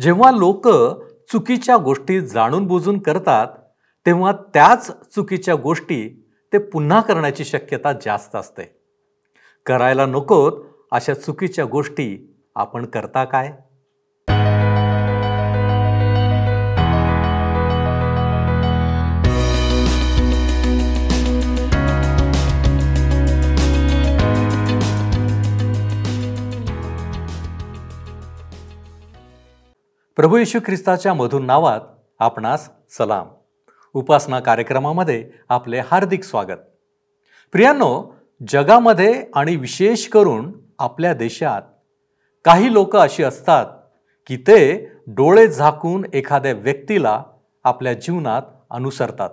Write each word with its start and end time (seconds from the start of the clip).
जेव्हा 0.00 0.30
लोक 0.30 0.68
चुकीच्या 1.32 1.76
गोष्टी 1.76 2.20
जाणून 2.20 2.66
बुजून 2.66 2.98
करतात 2.98 3.46
तेव्हा 4.06 4.32
त्याच 4.32 4.90
चुकीच्या 5.14 5.54
गोष्टी 5.54 6.26
ते 6.52 6.58
पुन्हा 6.58 7.00
करण्याची 7.00 7.44
शक्यता 7.44 7.92
जास्त 7.92 8.36
असते. 8.36 8.80
करायला 9.66 10.06
नकोत 10.06 10.52
अशा 10.92 11.14
चुकीच्या 11.14 11.64
गोष्टी 11.64 12.36
आपण 12.54 12.86
करता 12.86 13.24
काय? 13.24 13.52
प्रभू 30.16 30.36
येशू 30.36 30.58
ख्रिस्ताच्या 30.66 31.14
मधून 31.14 31.46
नावात 31.46 31.80
आपणास 32.18 32.70
सलाम. 32.90 33.28
उपासना 33.94 34.40
कार्यक्रमामध्ये 34.40 35.30
आपले 35.48 35.78
हार्दिक 35.78 36.24
स्वागत. 36.24 36.58
प्रियांनो 37.52 38.14
जगामध्ये 38.48 39.24
आणि 39.34 39.56
विशेष 39.56 40.08
करून 40.08 40.52
आपल्या 40.78 41.14
देशात 41.14 41.62
काही 42.44 42.72
लोक 42.72 42.96
अशी 42.96 43.22
असतात 43.22 43.66
की 44.26 44.36
ते 44.36 44.88
डोळे 45.06 45.48
झाकून 45.48 46.04
एखाद्या 46.12 46.52
व्यक्तीला 46.52 47.22
आपल्या 47.64 47.92
जीवनात 47.92 48.42
अनुसरतात. 48.70 49.30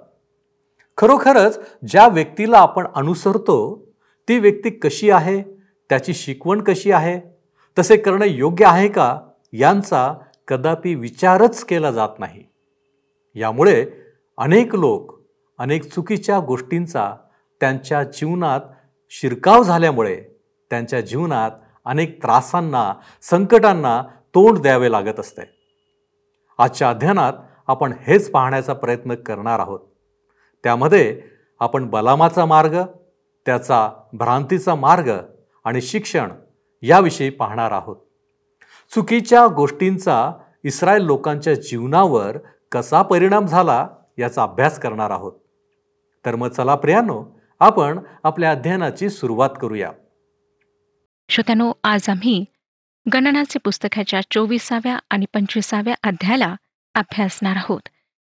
खरोखरच 0.97 1.59
ज्या 1.87 2.07
व्यक्तीला 2.07 2.57
आपण 2.57 2.87
अनुसरतो 2.95 3.87
ती 4.27 4.39
व्यक्ती 4.39 4.69
कशी 4.69 5.09
आहे? 5.09 5.41
त्याची 5.89 6.13
शिकवण 6.13 6.61
कशी 6.61 6.91
आहे? 6.91 7.35
तसे 7.79 7.97
करणे 7.97 8.27
योग्य 8.27 8.65
आहे 8.65 8.87
का? 8.87 9.19
यांचा 9.53 10.13
कदापि 10.47 10.95
विचारच 10.95 11.63
केला 11.63 11.91
जात 11.91 12.19
नाही. 12.19 12.43
यामुळे 13.35 13.85
अनेक 14.37 14.75
लोक 14.75 15.19
अनेक 15.57 15.93
चुकीच्या 15.93 16.39
गोष्टींचा 16.39 17.15
त्यांच्या 17.59 18.03
जीवनात 18.03 18.61
शिरकाव 19.09 19.63
झाल्यामुळे 19.63 20.23
त्यांच्या 20.69 21.01
जीवनात 21.01 21.51
अनेक 21.85 22.21
त्रासांना 22.21 22.93
संकटांना 23.21 24.03
तोंड 24.35 24.57
द्यावे 24.57 24.91
लागत 24.91 25.19
असते. 25.19 25.41
आजच्या 26.57 26.89
अध्ययनात 26.89 27.33
आपण 27.67 27.93
हेच 28.01 28.31
पाहण्याचा 28.31 28.73
प्रयत्न 28.73 29.15
करणार 29.15 29.59
आहोत. 29.59 29.79
त्यामध्ये 30.63 31.21
आपण 31.59 31.85
बलामाचा 31.85 32.45
मार्ग 32.45 32.81
त्याचा 33.45 33.91
भ्रांतीचा 34.13 34.75
मार्ग 34.75 35.11
आणि 35.63 35.81
शिक्षण 35.81 36.31
याविषयी 36.81 37.29
पाहणार 37.29 37.71
आहोत. 37.71 37.97
चुकीच्या 38.95 39.47
गोष्टींचा 39.47 40.31
इस्रायल 40.63 41.01
लोकांच्या 41.01 41.53
जीवनावर 41.53 42.37
कसा 42.71 43.01
परिणाम 43.01 43.45
झाला 43.45 43.87
याचा 44.17 44.43
अभ्यास 44.43 44.79
करणार 44.79 45.09
आहोत. 45.09 45.33
तर 46.25 46.35
मग 46.35 46.47
चला 46.47 46.75
प्रियानो 46.75 47.39
आपण 47.59 47.99
आपल्या 48.23 48.51
अध्ययनाची 48.51 49.09
सुरुवात 49.09 49.49
करूया. 49.61 49.91
श्रोत्यानो 51.29 51.71
आज 51.83 52.09
आम्ही 52.09 52.45
गणनाचे 53.13 53.59
पुस्तकाच्या 53.59 54.21
चोवीसाव्या 54.31 54.99
आणि 55.09 55.25
पंचवीसाव्या 55.33 55.95
अध्यायाला 56.03 56.55
अभ्यासणार 56.95 57.55
आहोत. 57.55 57.81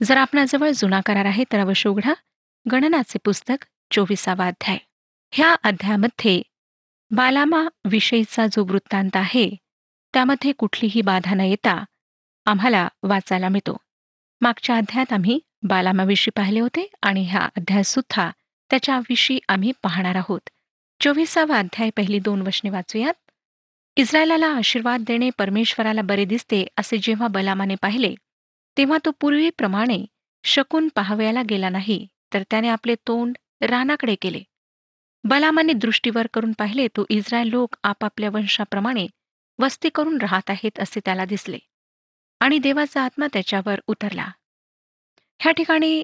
जर 0.04 0.18
आपणाजवळ 0.18 0.70
जुना 0.76 1.02
करार 1.06 1.26
आहे 1.26 1.44
तर 1.44 1.60
अवश्य 1.60 1.90
उघडा 1.90 2.14
गणनाचे 2.72 3.18
पुस्तक 3.26 3.66
चोवीसावा 3.92 4.46
अध्याय. 4.46 4.78
ह्या 5.32 5.56
अध्यायामध्ये 5.64 6.42
बालामा 7.12 7.68
विषयीचा 7.86 8.48
जो 8.48 8.64
वृत्तांत 8.64 9.16
आहे 9.16 9.56
त्यामध्ये 10.14 10.52
कुठलीही 10.52 11.02
बाधा 11.02 11.34
न 11.34 11.42
येता 11.42 11.84
आम्हाला 12.46 12.88
वाचायला 13.04 13.50
मिळतो. 13.50 13.78
मागच्या 14.42 14.76
अध्यायात 14.76 15.14
आम्ही 15.14 15.40
बालामाविषयी 15.64 16.32
पाहिले 16.36 16.60
होते 16.60 16.88
आणि 17.02 17.24
ह्या 17.24 17.48
अध्याय 17.58 17.84
सुद्धा 17.84 18.30
त्याच्याविषयी 18.72 19.40
आम्ही 19.50 19.72
पाहणार 19.84 20.16
आहोत. 20.16 20.50
चोवीसावा 21.02 21.58
अध्याय 21.60 21.90
पहिली 21.98 22.20
दोन 22.20 22.42
वशने 22.42 22.70
वाचूयात. 22.70 23.14
इस्रायलाला 23.98 24.48
आशीर्वाद 24.48 25.04
देणे 25.08 25.30
परमेश्वराला 25.30 26.02
बरे 26.02 26.26
दिसते 26.26 26.66
असे 26.78 26.98
जेव्हा 26.98 27.28
बलामाने 27.28 27.76
पाहिले 27.76 28.14
तेव्हा 28.78 28.98
तो 29.06 29.12
पूर्वीप्रमाणे 29.12 30.06
शकून 30.44 30.88
पाहावयाला 30.96 31.42
गेला 31.50 31.70
नाही 31.70 32.06
तर 32.34 32.44
त्याने 32.50 32.68
आपले 32.68 32.96
तोंड 33.08 33.38
रानाकडे 33.62 34.16
केले. 34.16 34.42
बलामाने 35.24 35.74
दृष्टीवर 35.74 36.28
करून 36.34 36.52
पाहिले 36.52 36.88
तो 36.88 37.06
इस्रायल 37.10 37.48
लोक 37.48 37.76
आपापल्या 37.84 38.30
वंशाप्रमाणे 38.30 39.08
वस्ती 39.62 39.90
करून 39.90 40.18
राहत 40.22 40.50
आहेत 40.50 40.80
असे 40.80 41.00
त्याला 41.06 41.26
दिसले. 41.26 41.58
आणि 42.40 42.60
देवाचा 42.60 43.02
आत्मा 43.02 43.28
त्याच्यावर 43.34 43.80
उतरला. 43.88 44.32
ह्या 45.40 45.52
ठिकाणी 45.52 46.04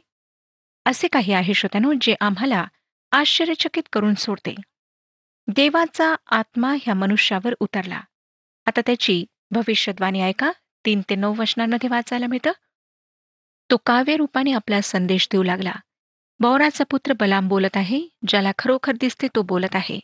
असे 0.86 1.08
काही 1.08 1.34
आहे 1.34 1.54
श्रोत्यानो 1.54 1.94
जे 2.02 2.16
आम्हाला 2.20 2.68
आश्चर्यचकित 3.12 3.84
करून 3.94 4.14
सोडते. 4.14 4.56
देवाचा 5.48 6.16
आत्मा 6.32 6.76
ह्या 6.82 6.94
मनुष्यावर 6.94 7.56
उतरला. 7.60 8.02
आता 8.66 8.82
त्याची 8.86 9.26
भविष्यद्वाणी 9.52 10.22
ऐका. 10.22 10.52
तीन 10.86 11.02
ते 11.10 11.16
नऊ 11.16 11.36
वचनांमध्ये 11.36 11.90
वाचायला 11.90 12.28
मिळतं. 12.28 12.52
तो 13.72 13.78
काव्य 13.78 14.16
रूपाने 14.18 14.52
आपला 14.52 14.82
संदेश 14.82 15.28
देऊ 15.32 15.44
लागला. 15.44 15.72
बौराचा 16.40 16.84
पुत्र 16.84 17.14
बलाम 17.14 17.48
बोलत 17.48 17.78
आहे 17.78 18.02
ज्याला 18.28 18.52
खरोखर 18.58 18.92
दिसते 18.92 19.28
तो 19.36 19.42
बोलत 19.42 19.76
आहे. 19.76 20.00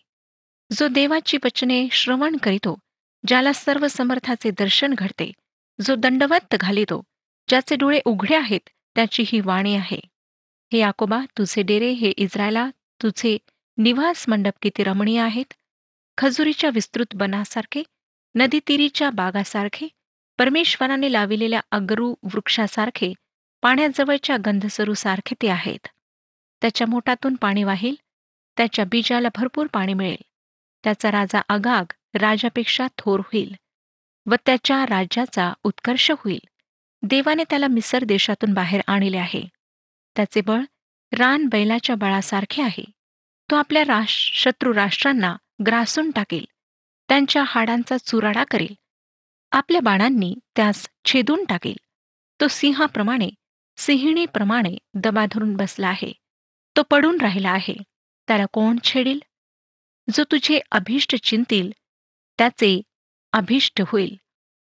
जो 0.72 0.88
देवाची 0.88 1.38
वचने 1.44 1.88
श्रवण 1.92 2.38
करीतो 2.38 2.80
ज्याला 3.28 3.54
सर्व 3.54 3.88
समर्थाचे 3.88 4.52
दर्शन 4.52 4.94
घडते 4.94 5.32
जो 5.80 5.96
दंडवत 5.96 6.56
घालितो 6.56 7.02
ज्याचे 7.50 7.76
डोळे 7.76 8.00
उघडे 8.06 8.36
आहेत 8.36 8.70
त्याची 8.96 9.24
ही 9.28 9.40
वाणी 9.40 9.76
आहे. 9.76 10.00
हे 10.72 10.78
याकोबा 10.80 11.20
तुझे 11.38 11.62
डेरे 11.62 11.90
हे 11.92 12.10
इस्रायला 12.18 12.70
तुझे 13.04 13.38
निवास 13.78 14.26
मंडप 14.30 14.54
किती 14.62 14.84
रमणीय 14.84 15.20
आहेत. 15.20 15.54
खजुरीच्या 16.18 16.70
विस्तृत 16.74 17.16
बनासारखे 17.16 17.84
नदीतीरीच्या 18.36 19.10
बागासारखे 19.10 19.88
परमेश्वराने 20.40 21.12
लाविलेल्या 21.14 21.62
अगरू 21.72 22.14
वृक्षासारखे 22.24 23.14
पाण्याजवळच्या 23.64 24.38
गंधसरूसारखे 24.46 25.36
ते 25.42 25.50
आहेत. 25.50 25.88
त्याच्या 26.62 26.88
मोठातून 26.88 27.36
पाणी 27.36 27.64
वाहील 27.64 27.96
त्याच्या 28.58 28.86
बीजाला 28.86 29.28
भरपूर 29.36 29.68
पाणी 29.68 29.94
मिळेल. 29.94 30.24
त्याचा 30.84 31.12
राजा 31.12 31.42
अगाग 31.50 31.94
राजापेक्षा 32.14 32.88
थोर 32.98 33.20
होईल 33.20 33.56
व 34.26 34.36
त्याच्या 34.46 34.86
राज्याचा 34.86 35.54
उत्कर्ष 35.64 36.12
होईल. 36.12 36.40
देवाने 37.04 37.44
त्याला 37.50 37.68
मिसर 37.68 38.04
देशातून 38.04 38.54
बाहेर 38.54 38.82
आणले 38.88 39.18
आहे. 39.18 39.44
त्याचे 40.16 40.42
बळ 40.42 40.62
रान 41.20 41.46
बैलाच्या 41.46 41.96
बळासारखे 41.96 42.62
आहे. 42.62 42.84
तो 43.52 43.56
आपल्या 43.56 43.84
राश 43.84 44.32
शत्रू 44.34 44.74
राष्ट्रांना 44.74 45.36
ग्रासून 45.68 46.12
टाकेल. 46.12 46.46
त्यांच्या 47.10 47.44
हाडांचा 47.46 47.98
चुराडा 47.98 48.44
करेल. 48.44 48.74
आपल्या 49.52 49.82
बाणांनी 49.82 50.36
त्यास 50.56 50.88
छेदून 51.06 51.46
टाकेल. 51.46 51.78
तो 52.42 52.48
सिंहाप्रमाणे 52.48 53.30
सिंहिणीप्रमाणे 53.78 54.78
दबा 54.94 55.26
धरून 55.32 55.56
बसला 55.56 55.88
आहे. 55.88 56.14
तो 56.78 56.84
पडून 56.84 57.22
राहिला 57.22 57.50
आहे. 57.50 57.76
त्याला 58.28 58.46
कोण 58.46 58.78
छेडील? 58.84 59.20
जो 60.14 60.24
तुझे 60.32 60.60
अभिष्ट 60.72 61.16
चिंतील 61.16 61.72
त्याचे 62.38 62.82
अभिष्ट 63.32 63.82
होईल. 63.88 64.16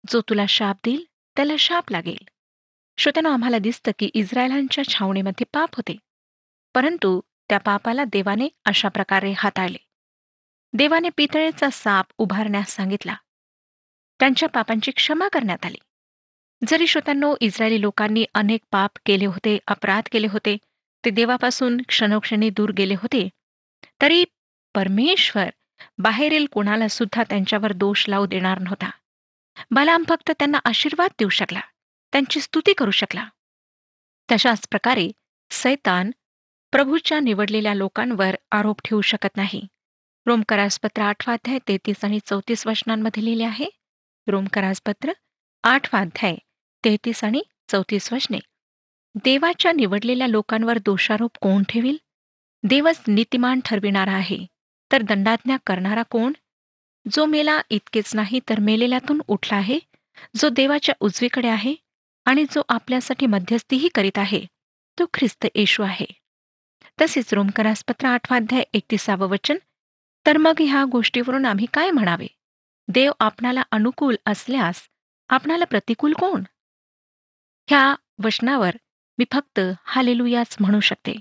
जो 0.10 0.22
तुला 0.22 0.46
शाप 0.46 0.78
देईल 0.86 1.06
त्याला 1.36 1.54
शाप 1.60 1.92
लागेल. 1.92 2.28
श्रोत्यानं 2.98 3.30
आम्हाला 3.30 3.58
दिसतं 3.58 3.92
की 4.00 4.10
इस्रायलांच्या 4.14 4.84
छावणीमध्ये 4.84 5.46
पाप 5.54 5.70
होते. 5.76 5.98
परंतु 6.74 7.22
त्या 7.50 7.58
पापाला 7.58 8.04
देवाने 8.04 8.48
अशा 8.66 8.90
प्रकारे 8.90 9.34
हाताळले. 9.38 9.78
देवाने 10.74 11.10
पितळेचा 11.18 11.70
साप 11.70 12.06
उभारण्यास 12.18 12.70
सांगितला. 12.70 13.16
त्यांच्या 14.20 14.50
पापांची 14.50 14.92
क्षमा 14.92 15.28
करण्यात 15.28 15.66
आली. 15.66 15.78
जरी 16.68 16.88
श्रोत्यांनो 16.88 17.36
इस्रायली 17.42 17.82
लोकांनी 17.82 18.26
अनेक 18.34 18.62
पाप 18.72 18.92
केले 19.06 19.26
होते 19.26 19.58
अपराध 19.68 20.04
केले 20.12 20.28
होते 20.28 20.58
ते 21.06 21.10
देवापासून 21.10 21.82
क्षणोक्षणी 21.88 22.50
दूर 22.50 22.72
गेले 22.72 22.94
होते 22.94 23.30
तरी 24.02 24.24
परमेश्वर 24.76 25.50
बाहेरील 25.98 26.46
कुणाला 26.46 26.88
सुद्धा 26.88 27.24
त्यांच्यावर 27.24 27.74
दोष 27.74 28.10
लावू 28.10 28.26
देणार 28.26 28.60
नव्हता. 28.60 28.90
बलाम 29.72 30.04
फक्त 30.10 30.32
त्यांना 30.32 30.60
आशीर्वाद 30.66 31.12
देऊ 31.20 31.30
शकला. 31.30 31.60
त्यांची 32.12 32.42
स्तुती 32.42 32.74
करू 32.74 32.92
शकला. 32.92 33.26
तशाच 34.32 34.68
प्रकारे 34.70 35.10
सैतान 35.52 36.12
प्रभूच्या 36.72 37.20
निवडलेल्या 37.20 37.74
लोकांवर 37.74 38.36
आरोप 38.52 38.82
ठेवू 38.86 39.02
शकत 39.02 39.38
नाही. 39.38 39.68
रोमकरासपत्र 40.26 41.02
आठवाध्याय 41.02 41.60
तेहतीस 41.68 42.06
आणि 42.06 42.20
चौतीस 42.26 42.68
वचनांमध्ये 42.68 43.26
लिहिले 43.26 43.44
आहे. 43.44 43.66
रोमकरासपत्र 44.28 45.12
आठवाध्याय 45.64 46.36
तेहतीस 46.86 47.24
आणि 47.24 47.42
चौतीस 47.70 48.14
वचने. 48.14 48.40
देवाच्या 49.16 49.72
निवडलेल्या 49.72 50.28
लोकांवर 50.28 50.78
दोषारोप 50.78 51.32
कोण 51.42 51.64
ठेवील? 51.64 51.98
देवच 52.64 53.02
नीतिमान 53.08 53.60
ठरविणारा 53.66 54.12
आहे. 54.12 54.46
तर 54.92 55.02
दंडाज्ञा 55.02 55.58
करणारा 55.68 56.04
कोण? 56.04 56.34
जो 57.12 57.26
मेला 57.26 57.62
इतकेच 57.70 58.16
नाही 58.16 58.40
तर 58.50 58.60
मेलेल्यातून 58.60 59.22
उठला 59.28 59.58
आहे 59.58 59.80
जो 60.36 60.50
देवाच्या 60.50 60.96
उजवीकडे 61.00 61.48
आहे 61.48 61.76
आणि 62.26 62.46
जो 62.52 62.62
आपल्यासाठी 62.70 63.26
मध्यस्थीही 63.26 63.88
करीत 63.88 64.18
आहे 64.18 64.46
तो 65.00 65.06
ख्रिस्त 65.14 65.46
येशू 65.56 65.84
आहे. 65.84 66.06
तसेच 67.02 67.34
रोमकरासपत्र 67.34 68.08
आठवाध्याय 68.08 68.64
एकतीसावं 68.74 69.28
वचन. 69.28 69.58
तर 70.26 70.38
मग 70.38 70.54
ह्या 70.60 70.84
गोष्टीवरून 70.84 71.46
आम्ही 71.46 71.66
काय 71.74 71.92
म्हणावे? 71.92 72.28
देव 72.88 73.12
आपणाला 73.20 73.64
अनुकूल 73.72 74.16
असल्यास 74.26 74.82
आपणाला 75.30 75.66
प्रतिकूल 75.66 76.14
कोण? 76.14 76.44
ह्या 77.70 77.96
वचनावर 78.24 78.76
मी 79.18 79.26
फक्त 79.32 79.60
हालेलुयाच 79.86 80.58
म्हणू 80.60 80.80
शकते. 80.80 81.16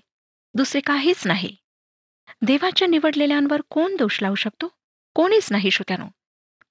दुसरे 0.54 0.80
काहीच 0.80 1.26
नाही. 1.26 1.56
देवाच्या 2.42 2.88
निवडलेल्यांवर 2.88 3.60
कोण 3.70 3.96
दोष 3.96 4.22
लावू 4.22 4.34
शकतो? 4.34 4.72
कोणीच 5.14 5.48
नाही 5.50 5.70
श्रोत्यानो. 5.70 6.06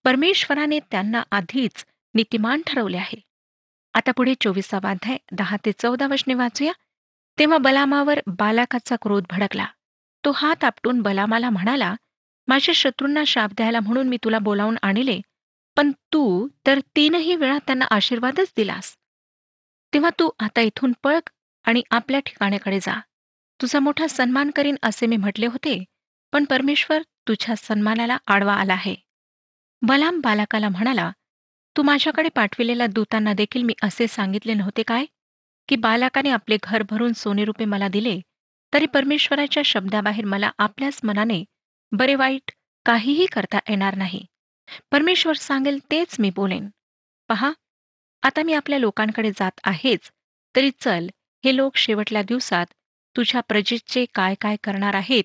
परमेश्वराने 0.03 0.79
त्यांना 0.91 1.23
आधीच 1.31 1.85
नीतिमान 2.13 2.61
ठरवले 2.67 2.97
आहे. 2.97 3.21
आता 3.93 4.11
पुढे 4.11 4.33
चोवीसावा 4.41 4.89
अध्याय 4.89 5.17
दहा 5.31 5.57
ते 5.65 5.71
चौदा 5.71 6.07
वशने 6.07 6.33
वाचूया. 6.33 6.71
तेव्हा 7.39 7.57
बलामावर 7.57 8.19
बालाकाचा 8.27 8.95
क्रोध 9.01 9.23
भडकला. 9.29 9.65
तो 10.25 10.31
हात 10.31 10.63
आपटून 10.63 11.01
बलामाला 11.01 11.49
म्हणाला 11.49 11.95
माझ्या 12.47 12.73
शत्रूंना 12.73 13.23
शाप 13.27 13.49
द्यायला 13.49 13.79
म्हणून 13.79 14.07
मी 14.07 14.17
तुला 14.23 14.39
बोलावून 14.39 14.77
आणले 14.81 15.21
पण 15.77 15.91
तू 15.91 16.47
तर 16.67 16.79
तीनही 16.95 17.35
वेळा 17.35 17.57
त्यांना 17.57 17.85
आशीर्वादच 17.91 18.53
दिलास. 18.57 18.97
तेव्हा 19.93 20.09
तू 20.09 20.29
आता 20.39 20.61
इथून 20.61 20.93
पळक 21.03 21.29
आणि 21.63 21.81
आपल्या 21.91 22.19
ठिकाणाकडे 22.19 22.79
जा. 22.79 22.99
तुझा 23.59 23.79
मोठा 23.79 24.07
सन्मान 24.07 24.49
करीन 24.51 24.75
असे 24.83 25.05
मी 25.07 25.17
म्हटले 25.17 25.45
होते 25.45 25.83
पण 26.33 26.43
परमेश्वर 26.45 27.01
तुझ्या 27.27 27.55
सन्मानाला 27.55 28.17
आडवा 28.27 28.53
आला 28.53 28.73
आहे. 28.73 28.95
बलाम 29.81 30.19
बालाकाला 30.21 30.69
म्हणाला 30.69 31.09
तू 31.75 31.81
माझ्याकडे 31.83 32.29
पाठविलेल्या 32.29 32.87
दूतांना 32.87 33.33
देखील 33.33 33.63
मी 33.63 33.73
असे 33.83 34.07
सांगितले 34.07 34.53
नव्हते 34.53 34.83
काय? 34.83 35.05
की 35.69 35.75
बालकाने 35.75 36.29
आपले 36.29 36.57
घर 36.63 36.83
भरून 36.89 37.13
सोने 37.13 37.45
रूपे 37.45 37.65
मला 37.65 37.87
दिले 37.87 38.19
तरी 38.73 38.85
परमेश्वराच्या 38.85 39.63
शब्दाबाहेर 39.65 40.25
मला 40.25 40.49
आपल्याच 40.57 40.99
मनाने 41.03 41.43
बरे 41.91 42.15
वाईट 42.15 42.51
काहीही 42.85 43.25
करता 43.25 43.59
येणार 43.69 43.95
नाही. 43.95 44.25
परमेश्वर 44.91 45.35
सांगेल 45.35 45.79
तेच 45.91 46.15
मी 46.19 46.29
बोलेन. 46.35 46.67
पहा 47.29 47.51
आता 48.23 48.43
मी 48.43 48.53
आपल्या 48.53 48.79
लोकांकडे 48.79 49.31
जात 49.31 49.59
आहेच 49.63 50.11
तरी 50.55 50.71
चल 50.79 51.07
हे 51.43 51.55
लोक 51.55 51.75
शेवटल्या 51.77 52.21
दिवसात 52.21 52.65
तुझ्या 53.17 53.41
प्रजेचे 53.41 54.05
काय 54.15 54.35
काय 54.41 54.55
करणार 54.63 54.95
आहेत 54.95 55.23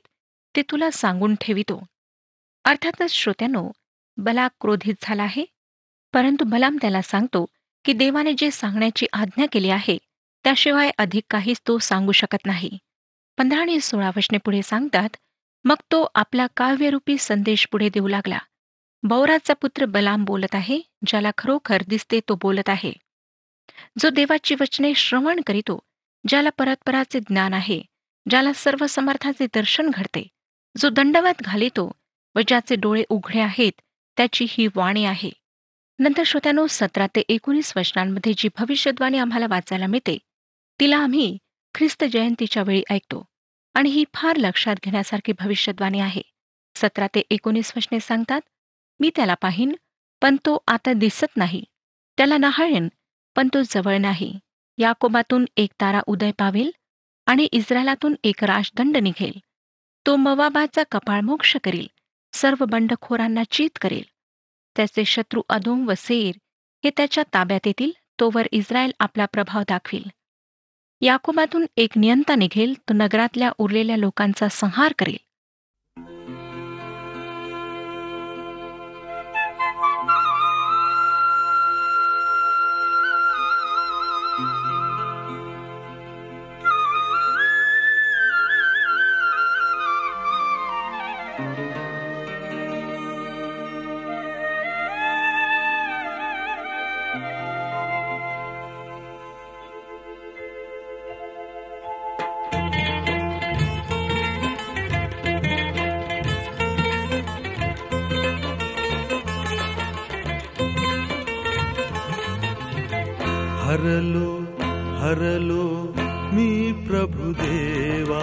ते 0.56 0.62
तुला 0.62 0.90
सांगून 0.90 1.34
ठेवितो. 1.40 1.82
अर्थातच 2.64 3.10
श्रोत्यानो 3.10 3.70
बला 4.16 4.46
क्रोधित 4.60 4.94
झाला 5.02 5.22
आहे 5.22 5.44
परंतु 6.14 6.44
बलाम 6.44 6.76
त्याला 6.80 7.02
सांगतो 7.02 7.44
की 7.84 7.92
देवाने 7.92 8.32
जे 8.38 8.50
सांगण्याची 8.50 9.06
आज्ञा 9.12 9.46
केली 9.52 9.70
आहे 9.70 9.96
त्याशिवाय 10.44 10.90
अधिक 10.98 11.24
काहीच 11.30 11.60
तो 11.68 11.78
सांगू 11.78 12.12
शकत 12.12 12.46
नाही. 12.46 12.78
पंधरा 13.38 13.60
आणि 13.60 13.80
सोळा 13.80 14.10
वशने 14.16 14.38
पुढे 14.38 14.62
सांगतात 14.62 15.16
मग 15.64 15.76
तो 15.92 16.06
आपला 16.14 16.46
काव्यरूपी 16.56 17.16
संदेश 17.18 17.66
पुढे 17.72 17.88
देऊ 17.88 18.08
लागला. 18.08 18.38
बौराचा 19.02 19.54
पुत्र 19.54 19.84
बलाम 19.84 20.24
बोलत 20.24 20.54
आहे 20.54 20.80
ज्याला 21.06 21.30
खरोखर 21.38 21.82
दिसते 21.88 22.20
तो 22.20 22.34
बोलत 22.42 22.68
आहे. 22.68 22.92
जो 23.98 24.08
देवाची 24.10 24.54
वचने 24.60 24.92
श्रवण 24.94 25.40
करीतो 25.46 25.78
ज्याला 26.28 26.50
परतपराचे 26.50 27.20
ज्ञान 27.20 27.54
आहे 27.54 27.80
ज्याला 28.30 28.52
सर्व 28.52 28.86
समर्थाचे 28.86 29.46
दर्शन 29.54 29.90
घडते. 29.90 30.26
जो 30.76 30.88
दंडवत 30.88 31.42
घालितो 31.42 31.90
व 32.36 32.40
ज्याचे 32.48 32.76
डोळे 32.76 33.02
उघडे 33.08 33.40
आहेत 33.40 33.80
त्याची 34.16 34.46
ही 34.48 34.66
वाणी 34.74 35.04
आहे. 35.04 35.30
नंतर 35.98 36.22
श्रोत्यानो 36.26 36.66
सतरा 36.70 37.06
ते 37.06 37.20
एकोणीस 37.28 37.72
वचनांमध्ये 37.76 38.32
जी 38.36 38.48
भविष्यद्वाणी 38.58 39.18
आम्हाला 39.18 39.46
वाचायला 39.50 39.86
मिळते 39.86 40.16
तिला 40.80 40.96
आम्ही 40.96 41.36
ख्रिस्त 41.74 42.04
जयंतीच्या 42.04 42.62
वेळी 42.62 42.82
ऐकतो 42.90 43.24
आणि 43.74 43.90
ही 43.90 44.04
फार 44.14 44.36
लक्षात 44.36 44.76
घेण्यासारखी 44.84 45.32
भविष्यद्वाणी 45.40 46.00
आहे. 46.00 46.22
सतरा 46.76 47.06
ते 47.06 47.22
एकोणीस 47.30 47.72
वचने 47.76 48.00
सांगतात 48.00 48.40
मी 49.00 49.10
त्याला 49.16 49.34
पाहीन 49.34 49.74
पण 50.22 50.36
तो 50.36 50.58
आता 50.66 50.92
दिसत 50.92 51.36
नाही. 51.36 51.64
त्याला 52.18 52.36
नहाळेन 52.36 52.88
पण 53.36 53.48
तो 53.54 53.62
जवळ 53.62 53.98
नाही. 53.98 54.38
याकोबातून 54.78 55.44
एक 55.56 55.70
तारा 55.80 56.00
उदय 56.06 56.30
पावेल 56.38 56.70
आणि 57.26 57.48
इस्रायलातून 57.52 58.14
एक 58.24 58.44
राजदंड 58.44 58.96
निघेल. 58.96 59.32
तो 60.06 60.16
मवाबाचा 60.16 60.82
कपाळ 60.90 61.20
मोक्ष 61.20 61.56
करील 61.64 61.86
सर्व 62.32 62.64
बंडखोरांना 62.64 63.42
चीत 63.50 63.78
करेल. 63.80 64.02
त्याचे 64.76 65.04
शत्रू 65.04 65.42
अदोम 65.48 65.88
व 65.88 65.92
सेर 65.96 66.38
हे 66.84 66.90
त्याच्या 66.96 67.24
ताब्यात 67.34 67.66
येतील 67.66 67.92
तोवर 68.20 68.46
इस्रायल 68.52 68.92
आपला 69.00 69.24
प्रभाव 69.24 69.62
दाखवील. 69.68 70.08
याकोबातून 71.00 71.66
एक 71.76 71.90
नियंता 71.96 72.34
निघेल 72.34 72.74
तो 72.74 72.94
नगरातल्या 72.94 73.50
उरलेल्या 73.58 73.96
लोकांचा 73.96 74.48
संहार 74.48 74.92
करेल. 74.98 75.16
मी 116.34 116.50
प्रभु 116.88 117.32
देवा 117.40 118.22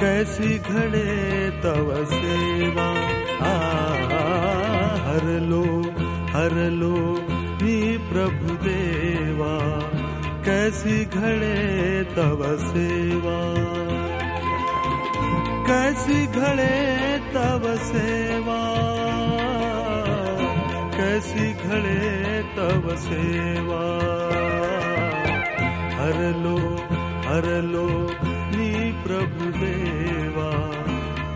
कैसी 0.00 0.58
घडे 0.58 1.10
तव 1.62 1.88
सेवा। 2.04 2.88
आ 3.46 3.54
हरलो 5.06 5.64
हरलो 6.34 6.96
मी 7.62 7.76
प्रभु 8.12 8.54
देवा 8.64 9.54
कैसी 10.44 11.04
घडे 11.04 11.58
तव 12.16 12.44
सेवा। 12.60 13.38
कैसी 15.70 16.26
घडे 16.26 16.76
तव 17.34 17.66
सेवा 17.84 18.60
कैसी 20.96 21.52
घडे 21.52 22.42
तव 22.56 22.88
सेवा। 22.96 23.82
हरलो 26.10 26.54
हरलो 27.26 27.84
नी 28.54 28.70
प्रभु 29.02 29.50
देवा 29.58 30.48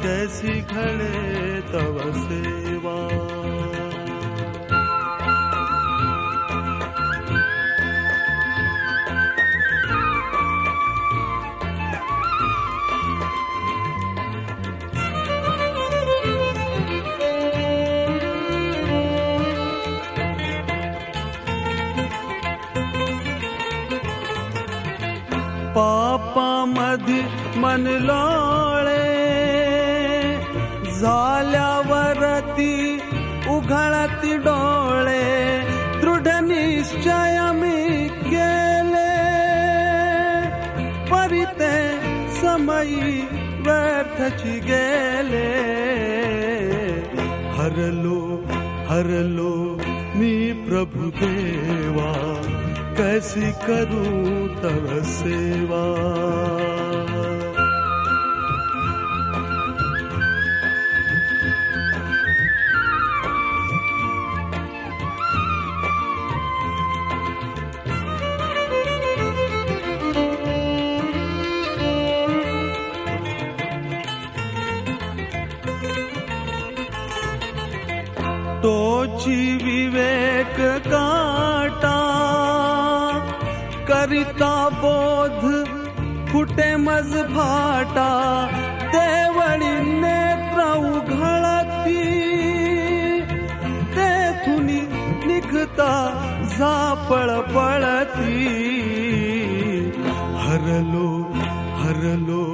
कैसी 0.04 0.54
घडे 0.60 1.10
तव 1.72 1.98
से 2.22 2.40
पापामध्ये 26.16 27.22
मन 27.56 27.86
लोळे 27.86 29.14
झाल्यावरती 31.00 33.00
उघळती 33.48 34.36
डोळे 34.36 35.62
दृढ 36.00 36.26
निश्चय 36.26 37.52
मी 37.52 38.08
केले. 38.08 39.34
परिते 41.10 41.98
समयी 42.40 43.28
व्यर्थची 43.60 44.58
गेले. 44.58 45.64
हरलो 47.58 48.42
हरलो 48.86 49.80
मी 50.14 50.52
प्रभु 50.52 51.10
देवा. 51.10 52.43
कैसी 53.14 53.50
करूं 53.62 54.48
तव 54.62 54.86
सेवा। 55.06 55.82
तोची 78.62 79.40
विवेक 79.64 80.56
का 80.86 81.53
करिता 83.88 84.54
बोध 84.82 85.42
फुटे 86.28 86.76
मज 86.76 87.12
फाटा 87.34 88.10
देवळी 88.94 89.72
नेत्र 90.00 90.60
उघळती. 90.92 92.02
तेथुनी 93.96 94.80
निघता 95.26 95.92
झापळ 96.56 97.30
पळती. 97.54 98.46
हरलो 100.44 101.08
हरलो 101.82 102.44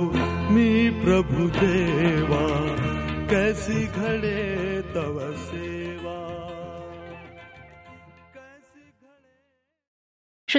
मी 0.55 0.91
प्रभु 0.91 1.49
देवा 1.63 2.47
कैसी 3.31 3.87
घडे 3.97 4.81
तवसे. 4.95 5.70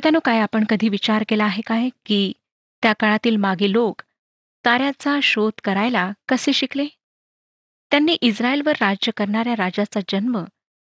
श्रोत्यानो 0.02 0.20
काय 0.26 0.40
आपण 0.40 0.64
कधी 0.70 0.90
विचार 0.90 1.24
केला 1.30 1.44
आहे 1.44 1.62
काय? 1.62 1.90
की 2.06 2.34
त्या 2.84 2.94
काळातील 2.94 3.36
मागे 3.36 3.72
लोक 3.72 4.02
ताऱ्याचा 4.66 5.20
शोध 5.24 5.52
करायला 5.64 6.12
कसे 6.30 6.54
शिकले? 6.54 6.86
त्यांनी 7.92 8.14
इस्रायलवर 8.22 8.74
राज्य 8.82 9.12
करणाऱ्या 9.18 9.56
राजाचा 9.56 10.00
जन्म 10.10 10.38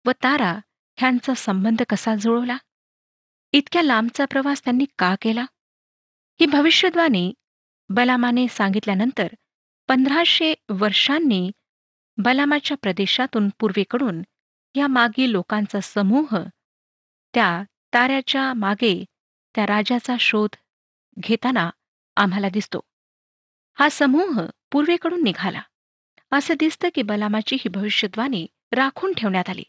व 0.06 0.12
तारा 0.24 0.52
ह्यांचा 0.98 1.34
संबंध 1.38 1.84
कसा 1.90 2.16
जुळवला? 2.16 2.58
इतक्या 3.54 3.82
लांबचा 3.82 4.26
प्रवास 4.26 4.64
त्यांनी 4.64 4.86
का 5.00 5.16
केला? 5.22 5.46
ही 6.40 6.46
भविष्यद्वाणी 6.46 7.34
बलामाने 7.90 8.48
सांगितल्यानंतर 8.48 9.28
पंधराशे 9.88 10.54
वर्षांनी 10.70 11.50
बलामाच्या 12.18 12.78
प्रदेशातून 12.78 13.50
पूर्वेकडून 13.60 14.22
या 14.76 14.88
मागी 14.88 15.32
लोकांचा 15.32 15.80
समूह 15.80 16.38
त्या 17.34 17.64
ताऱ्याच्या 17.98 18.54
मागे 18.54 19.06
त्या 19.56 19.66
राजाचा 19.66 20.16
शोध 20.20 20.56
घेताना 21.20 21.70
आम्हाला 22.16 22.50
दिसतो. 22.50 22.80
हा 23.74 23.90
समूह 23.90 24.42
पूर्वेकडून 24.72 25.24
निघाला. 25.24 25.62
असं 26.32 26.54
दिसतं 26.60 26.90
की 26.96 27.02
बलामाची 27.02 27.56
ही 27.56 27.70
भविष्यद्वाणी 27.70 28.48
राखून 28.72 29.14
ठेवण्यात 29.14 29.50
आली. 29.50 29.64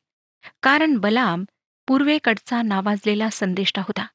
कारण 0.63 0.97
बलाम 0.97 1.45
पूर्वेकडचा 1.87 2.63
नावाजलेला 2.63 3.29
संदेष्टा 3.31 3.81
होता 3.81 4.07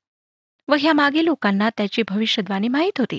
व 0.67 0.75
ह्या 0.79 0.93
मागे 0.93 1.25
लोकांना 1.25 1.69
त्याची 1.69 2.01
भविष्यद्वाणी 2.07 2.67
माहीत 2.67 2.99
होती. 2.99 3.17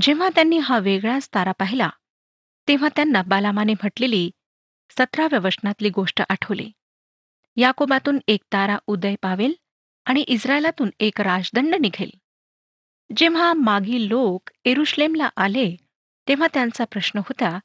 जेव्हा 0.00 0.28
त्यांनी 0.34 0.58
हा 0.58 0.78
वेगळाच 0.78 1.28
तारा 1.34 1.52
पाहिला 1.52 1.88
तेव्हा 2.68 2.88
त्यांना 2.96 3.22
बालामाने 3.22 3.72
म्हटलेली 3.72 4.30
सतराव्या 4.90 5.40
वचनातली 5.42 5.90
गोष्ट 5.90 6.22
आठवली. 6.28 6.70
याकोबातून 7.56 8.18
एक 8.28 8.40
तारा 8.52 8.78
उदय 8.86 9.14
पावेल 9.22 9.54
आणि 10.08 10.20
इस्रायलातून 10.20 10.90
एक 11.00 11.20
राजदंड 11.20 11.74
निघेल. 11.74 12.10
जेव्हा 13.16 13.52
मागील 13.52 14.06
लोक 14.06 14.50
एरुश्लेमला 14.64 15.28
आले 15.36 15.76
तेव्हा 16.28 16.46
त्यांचा 16.54 16.84
प्रश्न 16.84 17.18
होता 17.18 17.58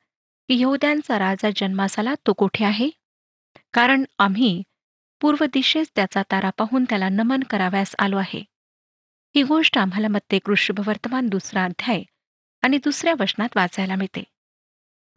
की 0.48 0.62
यहुद्यांचा 0.62 1.20
राजा 1.20 1.50
जन्मास 1.56 2.00
आला 2.00 2.14
तो 2.28 2.34
कोठे 2.34 2.66
आहे? 2.66 2.90
कारण 3.74 4.04
आम्ही 4.20 4.64
पूर्व 5.22 5.46
दिशेस 5.46 5.92
त्याचा 5.96 6.22
तारा 6.32 6.50
पाहून 6.50 6.84
त्याला 6.84 7.10
नमन 7.10 7.40
कराव्यास 7.40 7.96
आलो 8.00 8.18
आहे. 8.18 8.44
ही 9.36 9.44
गोष्ट 9.44 9.78
आम्हाला 9.78 10.08
मत्ते 10.08 10.40
वर्तमान 10.86 11.28
दुसरा 11.28 11.64
अध्याय 11.64 12.04
आणि 12.62 12.78
दुसऱ्या 12.78 13.14
वचनात 13.20 13.50
वाचायला 13.56 13.96
मिळते. 13.96 14.24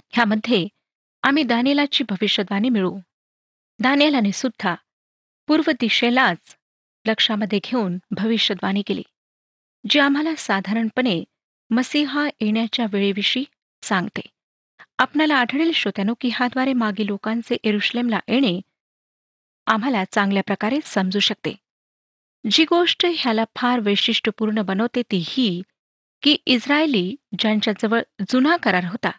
ह्यामध्ये 0.08 0.68
आम्ही 1.22 1.42
दानेलाची 1.42 2.04
भविष्यवाणी 2.08 2.68
मिळू. 2.68 2.98
दानेलाने 3.78 4.32
सुद्धा 4.32 4.74
पूर्व 5.46 5.70
दिशेलाच 5.70 6.56
लक्षामध्ये 7.06 7.58
घेऊन 7.64 7.98
भविष्यद्वाणी 8.10 8.82
केली. 8.86 9.02
जी 9.84 9.98
आम्हाला 9.98 10.34
साधारणपणे 10.38 11.22
मसीहा 11.70 12.26
येण्याच्या 12.40 12.86
वेळेविषयी 12.90 13.44
सांगते. 13.82 14.20
आपणाला 14.98 15.34
आढळेल 15.34 15.72
श्रोत्यानो 15.72 16.14
की 16.20 16.28
ह्याद्वारे 16.28 16.72
मागे 16.72 17.06
लोकांचे 17.06 17.56
एरुश्लेमला 17.64 18.20
येणे 18.28 18.60
आम्हाला 19.66 20.04
चांगल्या 20.04 20.42
प्रकारे 20.42 20.78
समजू 20.84 21.18
शकते. 21.18 21.54
जी 22.44 22.64
गोष्ट 22.64 23.06
ह्याला 23.14 23.44
फार 23.56 23.80
वैशिष्ट्यपूर्ण 23.80 24.62
बनवते 24.62 25.02
ती 25.02 25.22
ही 25.26 25.62
की 26.22 26.36
इस्रायली 26.46 27.14
ज्यांच्याजवळ 27.38 28.00
जुना 28.30 28.56
करार 28.56 28.84
होता 28.84 29.10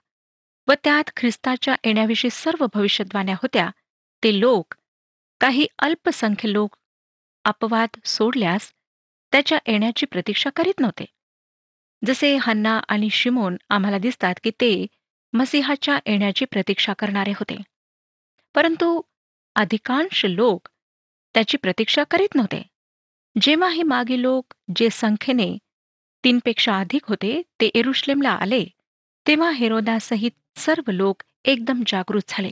व 0.67 0.74
त्यात 0.84 1.12
ख्रिस्ताच्या 1.15 1.75
येण्याविषयी 1.86 2.29
सर्व 2.29 2.65
भविष्यद्वाण्या 2.74 3.36
होत्या 3.36 3.70
ते 4.24 4.39
लोक 4.39 4.74
काही 5.41 5.67
अल्पसंख्य 5.79 6.51
लोक 6.51 6.75
अपवाद 7.48 7.89
सोडल्यास 8.06 8.74
त्याच्या 9.32 9.58
येण्याची 9.68 10.06
प्रतीक्षा 10.06 10.50
करीत 10.50 10.80
नव्हते. 10.80 11.06
जसे 12.06 12.38
हन्ना 12.42 12.80
आणि 12.89 13.10
शिमोन 13.10 13.58
आम्हाला 13.70 13.98
दिसतात 13.98 14.36
की 14.44 14.51
ते 14.51 14.88
मसिहाच्या 15.34 16.00
येण्याची 16.06 16.46
प्रतीक्षा 16.46 16.94
करणारे 16.94 17.32
होते. 17.32 17.58
परंतु 18.56 19.01
अधिकांश 19.56 20.25
लोक 20.25 20.68
त्याची 21.34 21.58
प्रतीक्षा 21.58 22.04
करीत 22.04 22.36
नव्हते. 22.36 22.62
जेव्हा 23.42 23.70
हे 23.70 23.84
मागे 23.84 24.22
लोक 24.22 24.54
जे 24.75 24.89
संख्येने 24.92 25.58
तीनपेक्षा 26.24 26.80
अधिक 26.80 27.10
होते 27.10 27.42
ते 27.62 27.66
एरुश्लेमला 27.66 28.30
आले 28.30 28.66
तेव्हा 29.27 29.51
हेरोदासहित 29.51 30.60
सर्व 30.60 30.92
लोक 30.92 31.24
एकदम 31.46 31.84
जागृत 31.88 32.22
झाले. 32.27 32.51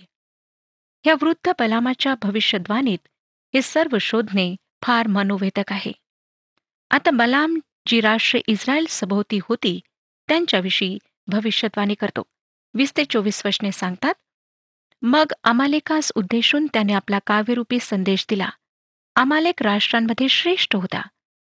या 1.05 1.13
वृद्ध 1.13 1.51
बलामाच्या 1.59 2.15
भविष्यद्वानीत 2.21 3.07
हे 3.53 3.61
सर्व 3.61 3.97
शोधणे 4.01 4.55
फार 4.82 5.08
मनोवेदक 5.08 5.72
आहे. 5.72 5.91
आता 6.89 7.12
बलाम 7.12 7.60
जी 7.88 8.01
राष्ट्र 8.01 8.39
इस्रायल 8.48 8.86
सभोवती 8.89 9.39
होती 9.44 9.79
त्यांच्याविषयी 10.27 10.98
भविष्यद्वाणी 11.27 11.94
करतो. 11.94 12.24
वीस 12.74 12.94
ते 12.98 13.05
चोवीस 13.05 13.41
वशने 13.46 13.72
सांगतात 13.72 14.13
मग 15.01 15.34
अमालेकास 15.44 16.12
उद्देशून 16.15 16.67
त्याने 16.74 16.94
आपला 16.94 17.20
काव्यरूपी 17.20 17.79
संदेश 17.82 18.25
दिला. 18.29 18.50
अमालेक 19.15 19.62
राष्ट्रांमध्ये 19.62 20.29
श्रेष्ठ 20.29 20.75
होता 20.75 21.01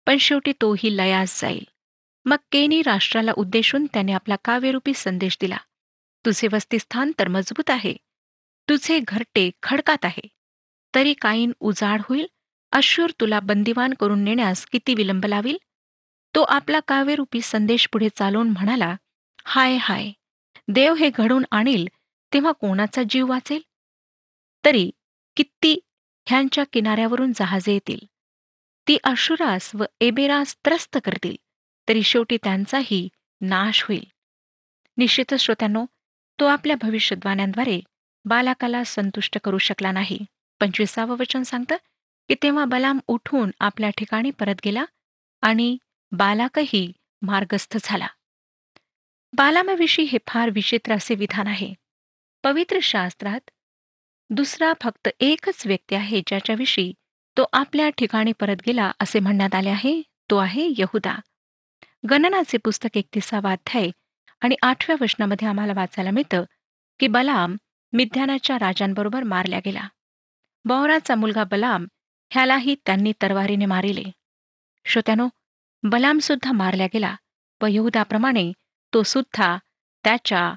पण 0.06 0.16
शेवटी 0.16 0.52
तोही 0.60 0.96
लयास 0.96 1.40
जाईल. 1.40 1.64
मग 2.24 2.36
केनी 2.52 2.82
राष्ट्राला 2.82 3.32
उद्देशून 3.36 3.86
त्याने 3.86 4.12
आपला 4.12 4.36
काव्यरूपी 4.44 4.94
संदेश 4.94 5.38
दिला. 5.40 5.56
तुझे 6.26 6.48
वस्तीस्थान 6.52 7.12
तर 7.18 7.28
मजबूत 7.28 7.70
आहे. 7.70 7.96
तुझे 8.68 9.00
घरटे 9.08 9.50
खडकात 9.62 10.04
आहे. 10.04 10.28
तरी 10.94 11.14
काईन 11.14 11.52
उजाड 11.60 12.02
होईल 12.08 12.26
अश्रूर 12.72 13.10
तुला 13.20 13.40
बंदिवान 13.40 13.94
करून 13.94 14.20
नेण्यास 14.24 14.64
किती 14.66 14.94
विलंब 14.94 15.26
लावील? 15.26 15.56
तो 16.34 16.42
आपला 16.42 16.80
काव्यरूपी 16.88 17.40
संदेश 17.40 17.88
पुढे 17.92 18.08
चालवून 18.08 18.48
म्हणाला 18.48 18.96
हाय 19.44 19.76
हाय. 19.76 20.12
देव 20.68 20.94
हे 20.94 21.10
घडून 21.14 21.44
आणील 21.50 21.86
तेव्हा 22.34 22.52
कोणाचा 22.52 23.02
जीव 23.10 23.26
वाचेल? 23.26 23.60
तरी 24.64 24.90
किती 25.36 25.78
ह्यांच्या 26.28 26.64
किनाऱ्यावरून 26.72 27.32
जहाजे 27.36 27.72
येतील? 27.72 28.06
ती 28.88 28.98
अशुरास 29.04 29.70
व 29.74 29.84
एबेरास 30.00 30.56
त्रस्त 30.56 30.98
करतील 31.04 31.36
तरी 31.88 32.02
शेवटी 32.02 32.36
त्यांचाही 32.36 33.08
नाश 33.40 33.82
होईल. 33.82 34.04
निश्चितच 34.96 35.40
श्रोत्यांनो 35.40 35.84
तो 36.40 36.46
आपल्या 36.46 36.76
भविष्यद्वान्यांद्वारे 36.80 37.80
बालकाला 38.24 38.84
संतुष्ट 38.84 39.38
करू 39.44 39.58
शकला 39.58 39.92
नाही. 39.92 40.18
पंचवीसावं 40.60 41.16
वचन 41.18 41.42
सांगतं 41.42 41.76
की 42.28 42.34
तेव्हा 42.42 42.64
बलाम 42.64 42.98
उठून 43.06 43.50
आपल्या 43.60 43.90
ठिकाणी 43.90 44.30
परत 44.30 44.54
गेला 44.64 44.84
आणि 45.40 45.76
बालाकही 46.12 46.92
मार्गस्थ 47.22 47.76
झाला. 47.82 48.06
बालामाविषयी 49.32 50.04
हे 50.04 50.18
फार 50.26 50.50
विचित्र 50.50 50.94
असे 50.94 51.14
विधान 51.14 51.46
आहे. 51.46 51.74
पवित्र 52.42 52.78
शास्त्रात 52.82 53.50
दुसरा 54.30 54.72
फक्त 54.82 55.08
एकच 55.20 55.66
व्यक्ती 55.66 55.94
आहे 55.94 56.20
ज्याच्याविषयी 56.26 56.92
तो 57.36 57.44
आपल्या 57.52 57.88
ठिकाणी 57.88 58.32
परत 58.32 58.56
गेला 58.66 58.92
असे 59.00 59.20
म्हणण्यात 59.20 59.54
आले 59.54 59.68
आहे 59.68 60.02
तो 60.30 60.36
आहे 60.36 60.68
यहुदा. 60.78 61.16
गणनाचे 62.10 62.58
पुस्तक 62.58 62.96
एकतीसावा 62.96 63.52
अध्याय 63.52 63.90
आणि 64.40 64.54
आठव्या 64.62 64.96
वचनामध्ये 65.00 65.48
आम्हाला 65.48 65.72
वाचायला 65.76 66.10
मिळतं 66.10 66.44
की 67.00 67.06
बलाम 67.06 67.56
मिध्यानाच्या 67.92 68.58
राजांबरोबर 68.58 69.22
मारल्या 69.22 69.60
गेला. 69.64 69.88
बौराचा 70.64 71.14
मुलगा 71.14 71.44
बलाम 71.44 71.86
ह्यालाही 72.34 72.74
त्यांनी 72.86 73.12
तरवारीने 73.22 73.66
मारिले. 73.66 74.02
श्रोत्यानो 74.84 75.28
बलामसुद्धा 75.82 76.52
मारल्या 76.52 76.86
गेला 76.86 77.16
व 77.62 77.66
यहुदाप्रमाणे 77.66 78.52
तो 78.94 79.02
सुद्धा 79.02 79.58
त्याच्या 80.04 80.54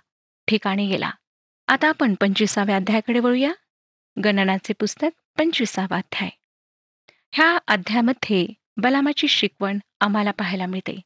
ठिकाणी 0.48 0.88
गेला. 0.88 1.12
आता 1.67 1.89
आपण 1.89 2.15
पंचवीसाव्या 2.22 2.75
अध्यायाकडे 2.75 3.20
वळूया. 3.20 3.51
गणनाचे 4.24 4.74
पुस्तक 4.74 5.38
पंचवीसावा 5.38 5.98
अध्याय. 5.98 6.29
ह्या 7.32 7.58
अध्यायामध्ये 7.67 8.48
बलामाची 8.77 9.27
शिकवण 9.27 9.79
आम्हाला 10.00 10.32
पाहायला 10.32 10.65
मिळते. 10.65 11.01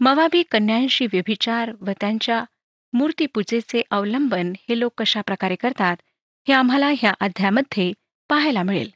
मवाबी 0.00 0.42
कन्यांशी 0.42 1.06
व्यभिचार 1.06 1.70
व 1.80 1.90
त्यांच्या 2.00 2.44
मूर्तीपूजेचे 2.92 3.82
अवलंबन 3.90 4.52
हे 4.68 4.80
लोक 4.80 4.92
कशा 4.98 5.20
प्रकारे 5.20 5.54
करतात 5.54 5.96
हे 6.48 6.54
आम्हाला 6.54 6.88
ह्या 6.98 7.14
अध्यायामध्ये 7.20 7.92
पाहायला 8.28 8.62
मिळेल. 8.62 8.90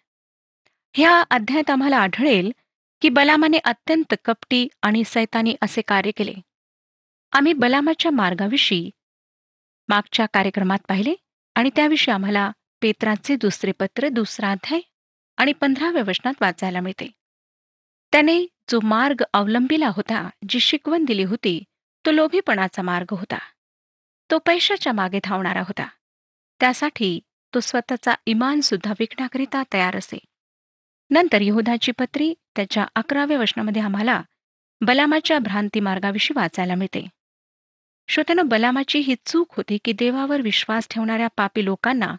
ह्या 0.97 1.25
अध्यायात 1.31 1.71
आम्हाला 1.71 1.97
आढळेल 1.97 2.53
की 3.01 3.09
बलामाने 3.09 3.59
अत्यंत 3.59 4.15
कपटी 4.25 4.69
आणि 4.83 5.03
सैतानी 5.05 5.55
असे 5.63 5.81
कार्य 5.81 6.11
केले. 6.11 6.35
आम्ही 7.33 7.53
बलामाच्या 7.53 8.11
मार्गाविषयी 8.11 8.91
मागच्या 9.89 10.27
कार्यक्रमात 10.27 10.79
पाहिले 10.89 11.15
आणि 11.55 11.71
त्याविषयी 11.77 12.15
आम्हाला 12.15 12.51
पेत्राचे 12.81 13.37
दुसरे 13.37 13.73
पत्र 13.73 14.09
दुसरा 14.09 14.51
अध्याय 14.51 14.81
आणि 15.37 15.53
पंधराव्या 15.53 16.03
वचनात 16.07 16.35
वाचायला 16.41 16.81
मिळते. 16.81 17.11
त्याने 18.13 18.47
जो 18.71 18.81
मार्ग 18.83 19.23
अवलंबिला 19.33 19.89
होता 19.89 20.29
जी 20.49 20.61
शिकवण 20.61 21.05
दिली 21.05 21.25
होती 21.25 21.65
तो 22.07 22.11
लोभीपणाचा 22.11 22.83
मार्ग 22.83 23.15
होता. 23.15 23.39
तो 24.31 24.39
पैशाच्या 24.39 24.93
मागे 24.93 25.19
धावणारा 25.25 25.61
होता. 25.61 25.89
त्यासाठी 26.61 27.21
तो 27.55 27.61
स्वतःचा 27.61 28.15
इमान 28.27 28.61
सुद्धा 28.61 28.93
विकण्याकरिता 28.99 29.63
तयार 29.73 29.97
असे. 29.97 30.19
नंतर 31.15 31.41
यहुदाची 31.41 31.93
पत्री 31.93 32.35
त्याच्या 32.57 32.87
अकराव्या 32.95 33.39
वचनामध्ये 33.39 33.83
आम्हाला 33.83 34.23
बलामाच्या 34.81 35.39
भ्रांती 35.39 35.81
मार्गाविषयी 35.81 36.41
वाचायला 36.41 36.75
मिळते. 36.75 37.07
श्रोत्यानं 38.09 38.47
बलामाची 38.47 38.99
ही 38.99 39.15
चूक 39.27 39.55
होती 39.57 39.79
की 39.85 39.93
देवावर 39.93 40.41
विश्वास 40.41 40.89
ठेवणाऱ्या 40.91 41.29
पापी 41.37 41.65
लोकांना 41.65 42.17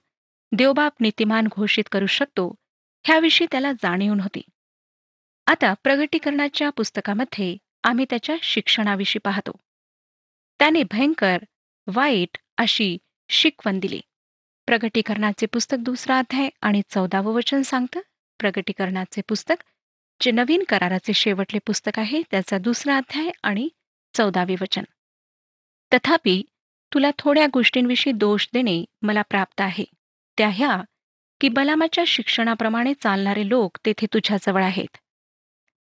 देवबाप 0.51 0.93
नीतिमान 0.99 1.47
घोषित 1.47 1.83
करू 1.91 2.05
शकतो 2.05 2.55
ह्याविषयी 3.03 3.47
त्याला 3.51 3.71
जाणीव 3.71 4.13
नव्हती. 4.13 4.41
आता 5.45 5.73
प्रगटीकरणाच्या 5.73 6.69
पुस्तकामध्ये 6.69 7.57
आम्ही 7.83 8.05
त्याच्या 8.09 8.35
शिक्षणाविषयी 8.41 9.19
पाहतो. 9.19 9.51
त्याने 10.59 10.83
भयंकर 10.83 11.37
वाईट 11.87 12.37
अशी 12.57 12.97
शिकवण 13.29 13.79
दिली. 13.79 14.01
प्रगटीकरणाचे 14.65 15.45
पुस्तक 15.45 15.77
दुसरा 15.79 16.17
अध्याय 16.17 16.49
आणि 16.61 16.81
चौदावं 16.89 17.33
वचन 17.33 17.61
सांगतं 17.61 17.99
प्रगटीकरणाचे 18.39 19.21
पुस्तक 19.21 19.55
जे 20.21 20.31
नवीन 20.31 20.63
कराराचे 20.69 21.13
शेवटले 21.13 21.59
पुस्तक 21.65 21.99
आहे 21.99 22.21
त्याचा 22.31 22.57
दुसरा 22.57 22.97
अध्याय 22.97 23.31
आणि 23.43 23.69
चौदावे 24.13 24.55
वचन. 24.61 24.83
तथापि 25.93 26.41
तुला 26.93 27.11
थोड्या 27.19 27.47
गोष्टींविषयी 27.53 28.13
दोष 28.13 28.47
देणे 28.53 28.85
मला 29.01 29.21
प्राप्त 29.21 29.61
आहे. 29.61 29.85
त्या 30.37 30.49
ह्या 30.49 30.81
की 31.41 31.49
बलामाच्या 31.49 32.03
शिक्षणाप्रमाणे 32.07 32.93
चालणारे 32.93 33.49
लोक 33.49 33.77
तेथे 33.85 34.05
तुझ्याजवळ 34.13 34.63
आहेत. 34.63 34.97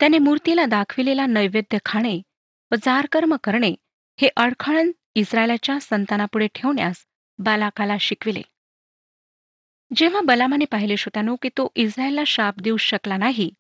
त्याने 0.00 0.18
मूर्तीला 0.18 0.66
दाखविलेला 0.66 1.26
नैवेद्य 1.26 1.78
खाणे 1.84 2.20
व 2.72 2.74
जारकर्म 2.74 3.36
करणे 3.44 3.74
हे 4.20 4.28
अडखळण 4.36 4.90
इस्रायलाच्या 5.14 5.80
संतानापुढे 5.80 6.46
ठेवण्यास 6.54 7.06
बालाकाला 7.38 7.96
शिकविले. 8.00 8.42
जेव्हा 9.96 10.20
बलामाने 10.20 10.64
पाहिले 10.64 10.96
श्रोत्यानो 10.96 11.36
की 11.36 11.48
तो 11.48 11.72
इस्रायलला 11.76 12.24
शाप 12.26 12.60
देऊ 12.60 12.76
शकला 12.76 13.16
नाही 13.16 13.50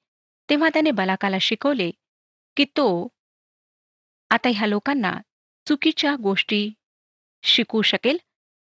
तेव्हा 0.50 0.68
त्याने 0.68 0.90
बलाकाला 0.90 1.36
शिकवले 1.40 1.90
की 2.56 2.64
तो 2.64 3.08
आता 4.30 4.48
ह्या 4.48 4.66
लोकांना 4.66 5.20
चुकीच्या 5.66 6.14
गोष्टी 6.16 6.70
शिकू 7.42 7.82
शकेल 7.82 8.18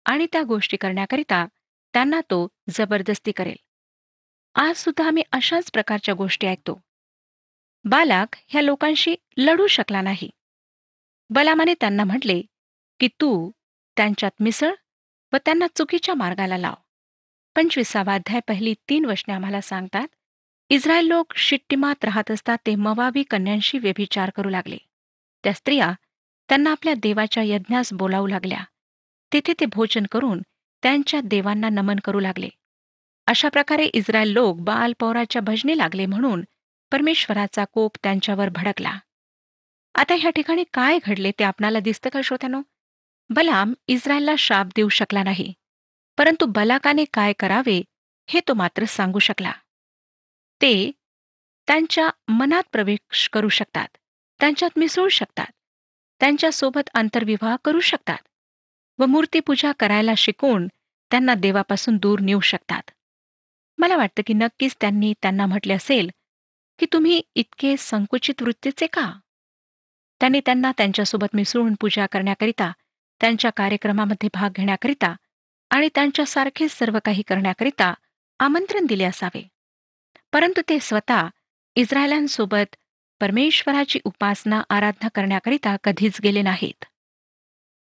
आणि 0.04 0.26
त्या 0.32 0.42
गोष्टी 0.42 0.76
करण्याकरिता 0.76 1.46
त्यांना 1.94 2.20
तो 2.20 2.46
जबरदस्ती 2.70 3.32
करेल. 3.32 3.56
आज 4.54 4.76
सुद्धा 4.76 5.06
आम्ही 5.06 5.22
अशाच 5.32 5.70
प्रकारच्या 5.70 6.14
गोष्टी 6.14 6.46
ऐकतो. 6.46 6.80
बालाक 7.84 8.36
ह्या 8.46 8.62
लोकांशी 8.62 9.14
लढू 9.36 9.66
शकला 9.66 10.02
नाही. 10.02 10.30
बलामाने 11.30 11.74
त्यांना 11.74 12.04
म्हटले 12.04 12.42
की 13.00 13.08
तू 13.08 13.50
त्यांच्यात 13.96 14.42
मिसळ 14.42 14.74
व 15.32 15.36
त्यांना 15.36 15.66
चुकीच्या 15.76 16.14
मार्गाला 16.14 16.58
लाव. 16.58 16.74
पंचवीसावा 17.56 18.14
अध्याय 18.14 18.40
पहिली 18.48 18.74
तीन 18.88 19.04
वचने 19.04 19.34
आम्हाला 19.34 19.60
सांगतात 19.60 20.08
इस्रायल 20.70 21.06
लोक 21.06 21.32
शिट्टीमात 21.36 22.04
राहत 22.04 22.30
असता 22.30 22.56
ते 22.56 22.74
मवावी 22.74 23.22
कन्यांशी 23.22 23.78
व्यभिचार 23.78 24.30
करू 24.30 24.48
लागले. 24.48 24.76
त्या 25.44 25.52
स्त्रिया 25.52 25.92
त्यांना 26.48 26.70
आपल्या 26.70 26.94
देवाच्या 26.94 27.42
यज्ञास 27.42 27.92
बोलावू 27.92 28.26
लागल्या. 28.26 28.64
तेथे 29.32 29.52
ते 29.60 29.64
भोजन 29.66 30.06
करून 30.12 30.42
त्यांच्या 30.82 31.20
देवांना 31.24 31.68
नमन 31.68 31.96
करू 32.04 32.20
लागले. 32.20 32.48
अशा 33.26 33.48
प्रकारे 33.48 33.84
इस्रायल 33.84 34.28
लोक 34.28 34.60
बाल 34.60 34.92
पौराच्या 34.98 35.42
भजने 35.42 35.78
लागले 35.78 36.06
म्हणून 36.06 36.44
परमेश्वराचा 36.92 37.64
कोप 37.64 37.98
त्यांच्यावर 38.02 38.48
भडकला. 38.48 38.98
आता 39.94 40.14
ह्या 40.14 40.30
ठिकाणी 40.30 40.64
काय 40.72 40.98
घडले 41.06 41.30
ते 41.38 41.44
आपणाला 41.44 41.80
दिसतं 41.80 42.10
का 42.10 42.20
श्रोत्यानो? 42.24 42.62
बलाम 43.30 43.74
इस्रायलला 43.86 44.34
शाप 44.38 44.66
देऊ 44.76 44.88
शकला 44.88 45.22
नाही. 45.22 45.52
परंतु 46.18 46.46
बलाकाने 46.46 47.04
काय 47.04 47.32
करावे 47.32 47.82
हे 48.28 48.40
तो 48.48 48.54
मात्र 48.54 48.84
सांगू 48.84 49.18
शकला. 49.18 49.52
ते 50.60 50.90
त्यांच्या 51.68 52.08
मनात 52.28 52.62
प्रवेश 52.72 53.28
करू 53.28 53.48
शकतात. 53.48 53.88
त्यांच्यात 54.40 54.78
मिसळू 54.78 55.08
शकतात. 55.08 55.52
त्यांच्यासोबत 56.20 56.90
आंतरविवाह 56.94 57.56
करू 57.64 57.80
शकतात 57.80 58.28
व 58.98 59.06
मूर्तीपूजा 59.06 59.72
करायला 59.72 60.14
शिकवून 60.16 60.66
त्यांना 61.10 61.34
देवापासून 61.34 61.96
दूर 61.96 62.20
नेऊ 62.20 62.40
शकतात. 62.40 62.90
मला 63.78 63.96
वाटतं 63.96 64.22
की 64.26 64.34
नक्कीच 64.34 64.76
त्यांनी 64.80 65.12
त्यांना 65.22 65.46
म्हटले 65.46 65.74
असेल 65.74 66.10
की 66.78 66.86
तुम्ही 66.92 67.22
इतके 67.34 67.74
संकुचित 67.78 68.42
वृत्तीचे 68.42 68.86
का? 68.86 69.10
त्यांनी 70.20 70.40
त्यांना 70.40 70.72
त्यांच्यासोबत 70.76 71.34
मिसळून 71.34 71.74
पूजा 71.80 72.06
करण्याकरिता 72.06 72.72
त्यांच्या 73.20 73.50
कार्यक्रमामध्ये 73.50 74.28
भाग 74.34 74.50
घेण्याकरिता 74.50 75.14
आणि 75.70 75.88
त्यांच्यासारखे 75.94 76.68
सर्व 76.68 76.98
काही 77.04 77.22
करण्याकरिता 77.22 77.94
आमंत्रण 78.38 78.86
दिले 78.86 79.04
असावे. 79.04 79.48
परंतु 80.32 80.60
ते 80.68 80.78
स्वतः 80.80 81.28
इस्रायलांसोबत 81.76 82.76
परमेश्वराची 83.20 84.00
उपासना 84.04 84.62
आराधना 84.70 85.08
करण्याकरिता 85.08 85.76
कधीच 85.84 86.20
गेले 86.20 86.42
नाहीत. 86.42 86.84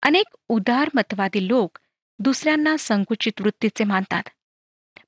अनेक 0.02 0.36
उदारमतवादी 0.48 1.48
लोक 1.48 1.78
दुसऱ्यांना 2.18 2.76
संकुचित 2.76 3.40
वृत्तीचे 3.40 3.84
मानतात. 3.84 4.22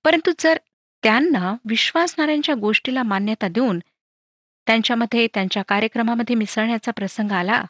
परंतु 0.04 0.32
जर 0.38 0.58
त्यांना 1.02 1.54
विश्वासणाऱ्यांच्या 1.64 2.54
गोष्टीला 2.54 3.02
मान्यता 3.02 3.48
देऊन 3.48 3.78
त्यांच्यामध्ये 4.66 5.26
त्यांच्या 5.34 5.62
कार्यक्रमामध्ये 5.62 6.36
मिसळण्याचा 6.36 6.92
प्रसंग 6.92 7.32
आला 7.32 7.64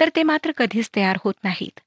तर 0.00 0.08
ते 0.16 0.22
मात्र 0.22 0.52
कधीच 0.56 0.90
तयार 0.96 1.16
होत 1.24 1.34
नाहीत. 1.44 1.80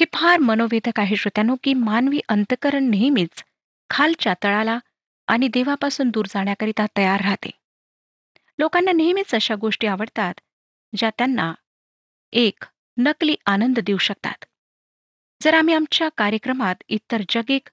हे 0.00 0.06
फार 0.12 0.38
मनोवेधक 0.38 1.00
आहे 1.00 1.16
श्रोत्यानो 1.16 1.56
की 1.64 1.74
मानवी 1.74 2.20
अंतकरण 2.28 2.84
नेहमीच 2.84 3.44
खालच्या 3.90 4.34
तळाला 4.44 4.78
आणि 5.26 5.48
देवापासून 5.48 6.10
दूर 6.10 6.26
जाण्याकरिता 6.28 6.86
तयार 6.96 7.20
राहते. 7.20 7.50
लोकांना 8.58 8.92
नेहमीच 8.92 9.34
अशा 9.34 9.54
गोष्टी 9.54 9.86
आवडतात 9.86 10.34
ज्या 10.96 11.10
त्यांना 11.10 11.54
एक 12.32 12.64
नकली 12.98 13.34
आनंद 13.46 13.78
देऊ 13.78 13.98
शकतात. 13.98 14.44
जर 15.42 15.54
आम्ही 15.54 15.74
आमच्या 15.74 16.08
कार्यक्रमात 16.16 16.74
इतर 16.88 17.22
जगिक 17.28 17.70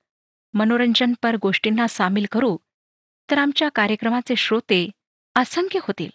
मनोरंजनपर 0.54 1.36
गोष्टींना 1.42 1.88
सामील 1.88 2.26
करू 2.32 2.58
तर 3.32 3.38
आमच्या 3.38 3.70
कार्यक्रमाचे 3.70 4.36
श्रोते 4.36 4.90
असंख्य 5.36 5.80
होतील. 5.84 6.10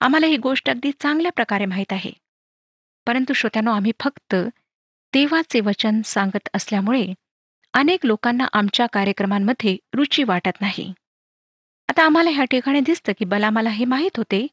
आम्हाला 0.00 0.26
ही 0.26 0.36
गोष्ट 0.36 0.70
अगदी 0.70 0.90
चांगल्या 1.00 1.32
प्रकारे 1.32 1.64
माहीत 1.64 1.92
आहे. 1.92 2.12
परंतु 3.06 3.32
श्रोत्यानो 3.32 3.72
आम्ही 3.72 3.92
फक्त 4.00 4.34
देवाचे 5.12 5.60
वचन 5.60 6.00
सांगत 6.04 6.48
असल्यामुळे 6.54 7.06
अनेक 7.74 8.06
लोकांना 8.06 8.46
आमच्या 8.52 8.86
कार्यक्रमांमध्ये 8.86 9.76
रुची 9.94 10.22
वाटत 10.22 10.60
नाही. 10.60 10.92
आता 11.88 12.02
आम्हाला 12.02 12.30
ह्या 12.30 12.44
ठिकाणी 12.44 12.80
दिसतं 12.80 13.12
की 13.18 13.24
बलामाला 13.24 13.70
हे 13.70 13.84
माहीत 13.84 14.16
होते 14.16 14.46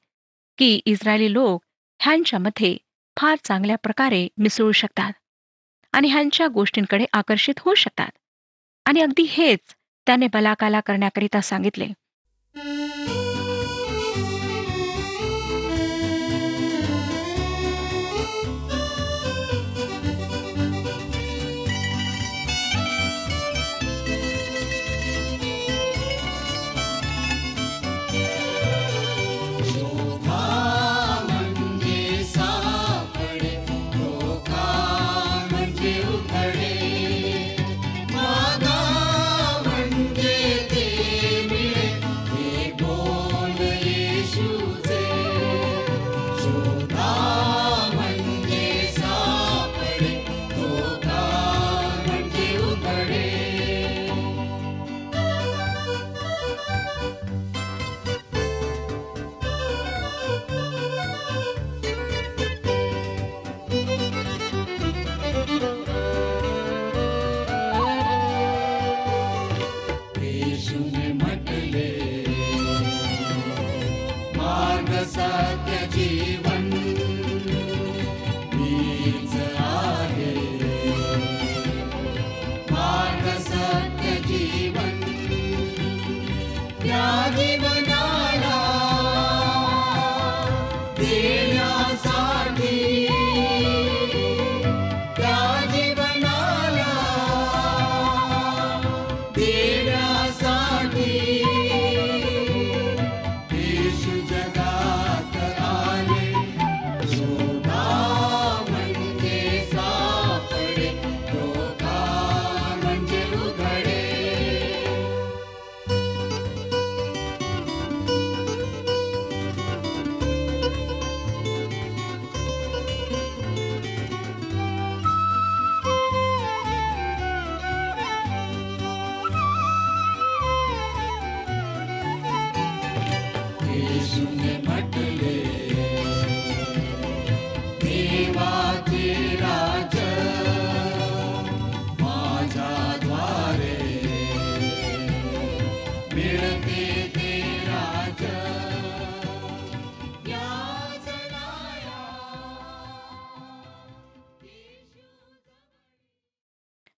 की 0.57 0.79
इस्रायली 0.85 1.33
लोक 1.33 1.63
ह्यांच्यामध्ये 2.01 2.77
फार 3.17 3.37
चांगल्या 3.43 3.75
प्रकारे 3.75 4.27
मिसळू 4.37 4.71
शकतात 4.71 5.13
आणि 5.93 6.07
ह्यांच्या 6.07 6.47
गोष्टींकडे 6.47 7.05
आकर्षित 7.13 7.59
होऊ 7.59 7.73
शकतात. 7.73 8.09
आणि 8.85 9.01
अगदी 9.01 9.23
हेच 9.23 9.59
त्याने 10.07 10.27
बलाकाला 10.33 10.79
करण्याकरिता 10.79 11.41
सांगितले. 11.41 11.87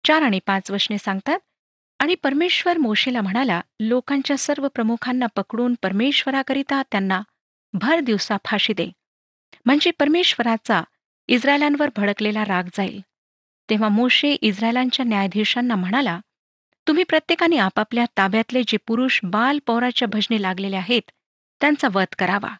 चार 0.10 0.22
आणि 0.22 0.40
पाच 0.46 0.72
वचने 0.72 0.98
सांगतात 0.98 1.40
आणि 2.00 2.16
परमेश्वर 2.16 2.78
मोशेला 2.78 3.22
म्हणाला 3.22 3.62
लोकांच्या 3.80 4.38
सर्व 4.38 4.68
प्रमुखांना 4.68 5.26
पकडून 5.26 5.76
परमेश्वराकरिता 5.82 6.82
त्यांना 6.92 7.22
भर 7.74 8.00
दिवसा 8.00 8.38
फाशी 8.46 8.74
दे. 8.74 8.92
म्हणजे 9.66 9.92
परमेश्वराचा 9.92 10.84
इस्रायलांवर 11.28 11.90
भडकलेला 11.96 12.46
राग 12.46 12.64
जाईल. 12.74 13.02
तेव्हा 13.70 13.90
मोशे 13.90 14.32
इस्रायलांच्या 14.32 15.06
न्यायाधीशांना 15.06 15.76
म्हणाला 15.76 16.20
तुम्ही 16.88 17.04
प्रत्येकाने 17.04 17.58
आपापल्या 17.58 18.06
ताब्यातले 18.18 18.62
जे 18.68 18.78
पुरुष 18.78 19.20
बाल 19.24 19.60
पौराच्या 19.66 20.08
भजने 20.08 20.42
लागलेले 20.42 20.76
आहेत 20.76 21.12
त्यांचा 21.62 21.88
वध 21.94 22.16
करावा. 22.20 22.56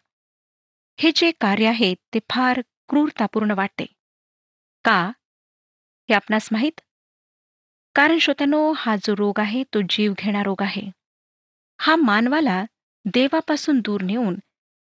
हे 0.98 1.10
जे 1.16 1.30
कार्य 1.30 1.66
आहे 1.66 1.94
ते 1.94 2.18
फार 2.30 2.60
क्रूरतापूर्ण 2.88 3.50
वाटते. 3.50 3.86
का? 4.84 5.06
हे 6.08 6.14
आपणास 6.14 6.48
माहीत? 6.52 6.80
कारण 8.00 8.18
श्रोत्यानो 8.18 8.72
हा 8.72 8.96
जो 8.96 9.16
रोग 9.16 9.40
आहे 9.40 9.62
तो 9.62 9.80
जीव 9.80 10.12
घेणा 10.18 10.42
रोग 10.42 10.62
आहे. 10.62 10.90
हा 11.80 11.96
मानवाला 11.96 12.64
देवापासून 13.04 13.80
दूर 13.80 14.02
नेऊन 14.02 14.34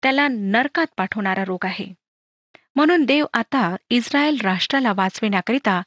त्याला 0.04 0.28
नरकात 0.28 0.88
पाठवणारा 0.98 1.44
रोग 1.44 1.66
आहे. 1.66 1.94
म्हणून 2.76 3.06
देव 3.06 3.26
आता 3.34 3.76
इस्रायल 3.90 4.38
राष्ट्राला 4.42 4.94
वाचविण्याकरिता 4.94 5.82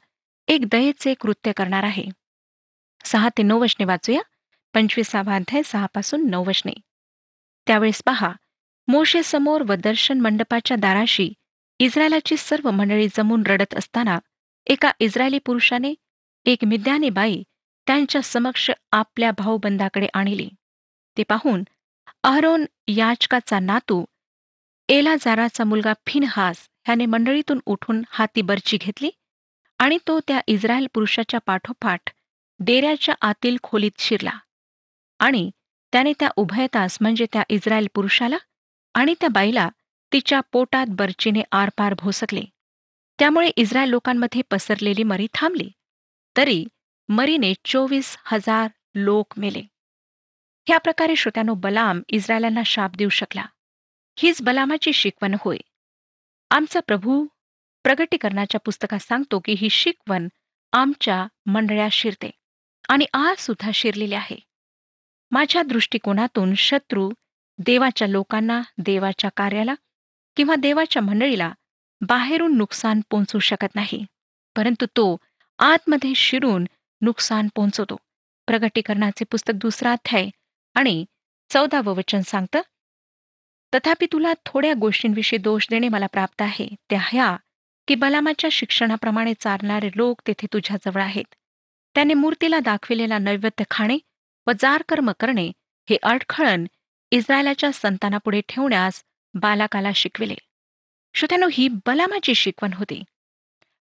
एक 0.47 0.65
दयेचे 0.65 1.13
कृत्य 1.13 1.51
करणार 1.51 1.83
आहे. 1.83 2.03
सहा 3.05 3.29
ते 3.29 3.43
नऊ 3.43 3.59
वचने 3.59 3.85
वाचूया. 3.85 4.21
पंचवीसावा 4.73 5.35
अध्याय 5.35 5.63
सहापासून 5.65 6.29
नऊ 6.29 6.43
वचने. 6.45 6.73
त्यावेळेस 7.67 8.03
पहा 8.05 8.31
मोशेसमोर 8.87 9.61
व 9.61 9.73
दर्शन 9.73 10.19
मंडपाच्या 10.19 10.77
दाराशी 10.77 11.33
इस्रायलाची 11.79 12.37
सर्व 12.37 12.71
मंडळी 12.71 13.07
जमून 13.15 13.43
रडत 13.45 13.75
असताना 13.75 14.19
एका 14.67 14.91
इस्रायली 14.99 15.39
पुरुषाने 15.39 15.93
एक 16.45 16.63
मिद्याने 16.65 17.09
बाई 17.09 17.41
त्यांच्या 17.87 18.21
समक्ष 18.21 18.69
आपल्या 18.91 19.31
भाऊबंदाकडे 19.31 20.07
आणली. 20.13 20.47
ते 21.17 21.23
पाहून 21.23 21.63
अहरोन 22.23 22.65
याचकाचा 22.87 23.59
नातू 23.59 24.03
एलाजाराचा 24.89 25.63
मुलगा 25.63 25.93
फिनहास 26.07 26.67
ह्याने 26.85 27.05
मंडळीतून 27.05 27.59
उठून 27.65 28.01
हाती 28.09 28.41
बर्ची 28.41 28.77
घेतली 28.77 29.09
आणि 29.79 29.97
तो 30.07 30.19
त्या 30.19 30.39
इस्रायल 30.47 30.87
पुरुषाच्या 30.93 31.39
पाठोपाठ 31.45 32.09
डेऱ्याच्या 32.59 33.15
आतील 33.21 33.57
खोलीत 33.63 33.99
शिरला 33.99 34.31
आणि 35.19 35.49
त्याने 35.93 36.13
त्या 36.19 36.29
उभयतास 36.35 36.97
म्हणजे 37.01 37.25
त्या 37.33 37.43
इस्रायल 37.49 37.87
पुरुषाला 37.93 38.37
आणि 38.93 39.13
त्या 39.19 39.29
बाईला 39.29 39.69
तिच्या 40.11 40.39
पोटात 40.51 40.87
बर्चीने 40.89 41.41
आरपार 41.51 41.93
भोसकले. 41.93 42.41
त्यामुळे 43.19 43.49
इस्रायल 43.55 43.89
लोकांमध्ये 43.89 44.41
पसरलेली 44.51 45.03
मरी 45.03 45.27
थांबली. 45.33 45.69
तरी 46.37 46.65
मरीने 47.09 47.53
चोवीस 47.65 48.17
हजार 48.25 48.67
लोक 48.95 49.33
मेले. 49.37 49.61
ह्या 50.67 50.77
प्रकारे 50.77 51.15
श्रोत्यानो 51.15 51.53
बलाम 51.53 52.01
इस्रायलांना 52.07 52.63
शाप 52.65 52.95
देऊ 52.95 53.09
शकला. 53.09 53.45
हीच 54.17 54.41
बलामाची 54.41 54.93
शिकवण 54.93 55.35
होय. 55.39 55.57
आमचा 56.49 56.79
प्रभू 56.79 57.25
प्रगटीकरणाच्या 57.83 58.59
पुस्तकात 58.59 58.99
सांगतो 58.99 59.39
की 59.39 59.53
ही 59.57 59.69
शिकवण 59.69 60.27
आमच्या 60.71 61.27
मंडळ्या 61.45 61.87
शिरते 61.91 62.29
आणि 62.89 63.05
आज 63.13 63.37
सुद्धा 63.37 63.71
शिरलेली 63.73 64.15
आहे. 64.15 64.39
माझ्या 65.31 65.61
दृष्टिकोनातून 65.63 66.53
शत्रू 66.53 67.11
देवाच्या 67.59 68.07
लोकांना 68.07 68.61
देवाच्या 68.77 69.29
कार्याला 69.37 69.73
किंवा 70.35 70.55
देवाच्या 70.55 71.01
मंडळीला 71.01 71.53
बाहेरून 72.01 72.57
नुकसान 72.57 73.01
पोहोचू 73.09 73.39
शकत 73.39 73.75
नाही 73.75 74.05
परंतु 74.55 74.85
तो 74.85 75.17
आतमध्ये 75.61 76.15
शिरून 76.15 76.65
नुकसान 77.01 77.47
पोहोचवतो. 77.55 77.95
प्रगटीकरणाचे 78.47 79.25
पुस्तक 79.25 79.53
दुसरा 79.55 79.91
अध्याय 79.91 80.29
आणि 80.75 81.05
चौदावं 81.49 81.95
वचन 81.95 82.21
सांगतं 82.21 82.61
तथापि 83.75 84.05
तुला 84.11 84.33
थोड्या 84.45 84.73
गोष्टींविषयी 84.73 85.39
दोष 85.39 85.67
देणे 85.69 85.87
मला 85.87 86.05
प्राप्त 86.05 86.41
आहे. 86.41 86.67
त्या 86.89 86.99
ह्या 87.01 87.37
की 87.87 87.95
बलामाच्या 87.95 88.49
शिक्षणाप्रमाणे 88.49 89.33
चालणारे 89.39 89.89
लोक 89.95 90.21
तेथे 90.27 90.47
तुझ्याजवळ 90.53 91.01
आहेत. 91.01 91.35
त्याने 91.95 92.13
मूर्तीला 92.13 92.59
दाखविलेला 92.59 93.17
नैवेद्य 93.17 93.63
खाणे 93.69 93.97
व 94.47 94.51
जारकर्म 94.59 95.11
करणे 95.19 95.51
हे 95.89 95.97
अडखळण 96.03 96.65
इस्रायलाच्या 97.11 97.71
संतानापुढे 97.73 98.41
ठेवण्यास 98.49 99.03
बालाकाला 99.33 99.91
शिकविले. 99.95 100.35
श्रोत्यानो 101.13 101.47
ही 101.51 101.67
बलामाची 101.67 102.35
शिकवण 102.35 102.73
होती. 102.73 103.03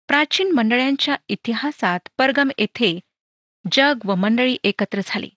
प्राचीन 0.09 0.51
मंडळांच्या 0.51 1.15
इतिहासात 1.27 2.09
परगम 2.17 2.49
येथे 2.57 2.99
जग 3.71 4.05
व 4.05 4.15
मंडळी 4.15 4.57
एकत्र 4.63 5.01
झाली. 5.05 5.29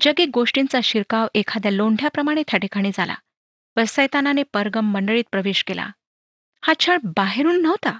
जगी 0.00 0.24
गोष्टींचा 0.24 0.80
शिरकाव 0.84 1.26
एखाद्या 1.34 1.70
लोंढ्याप्रमाणे 1.72 2.42
त्या 2.42 2.58
ठिकाणी 2.58 2.90
झाला 2.94 3.14
व 3.76 3.80
सैतानाने 3.88 4.42
परगम 4.42 4.92
मंडळीत 4.92 5.24
प्रवेश 5.30 5.64
केला. 5.64 5.88
हा 6.62 6.72
छळ 6.80 6.96
बाहेरून 7.16 7.62
नव्हता 7.62 7.98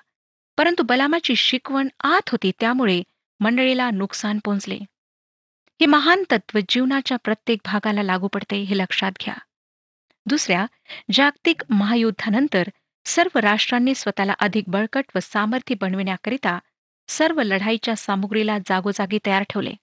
परंतु 0.59 0.83
बलामाची 0.83 1.37
शिकवण 1.37 1.89
आत 2.05 2.29
होती 2.29 2.53
त्यामुळे 2.61 3.03
मंडळीला 3.41 3.91
नुकसान 3.91 4.39
पोचले 4.45 4.79
हे 5.81 5.87
महान 5.87 6.23
तत्व 6.31 6.59
जीवनाच्या 6.69 7.17
प्रत्येक 7.17 7.61
भागाला 7.65 8.03
लागू 8.03 8.29
पडते 8.29 8.63
हे 8.63 8.79
लक्षात 8.79 9.13
घ्या. 9.21 9.35
दुसऱ्या 10.27 10.67
जागतिक 11.13 11.63
महायुद्धानंतर 11.71 12.69
सर्व 13.07 13.39
राष्ट्रांनी 13.39 13.95
स्वतःला 13.95 14.35
अधिक 14.39 14.65
बळकट 14.69 15.05
व 15.15 15.19
सामर्थ्य 15.23 15.75
बनविण्याकरिता 15.81 16.59
सर्व 17.09 17.43
लढाईच्या 17.43 17.97
सामुग्रीला 17.97 18.59
जागोजागी 18.59 19.19
तयार 19.27 19.43
ठेवले. 19.43 19.75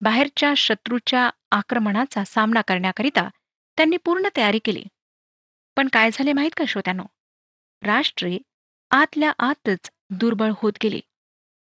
बाहेरच्या 0.00 0.54
शत्रूच्या 0.56 1.30
आक्रमणाचा 1.50 2.24
सामना 2.24 2.60
करण्याकरिता 2.60 3.28
त्यांनी 3.76 3.96
पूर्ण 3.96 4.28
तयारी 4.36 4.58
केली. 4.58 4.84
पण 5.76 5.88
काय 5.88 6.10
झाले 6.12 6.32
माहीत 6.32 6.50
का 6.56 6.64
श्रोत्यानो? 6.68 7.02
राष्ट्रे 7.82 8.38
आतल्या 8.90 9.32
आतच 9.38 9.90
दुर्बळ 10.10 10.52
होत 10.56 10.72
गेली. 10.82 11.00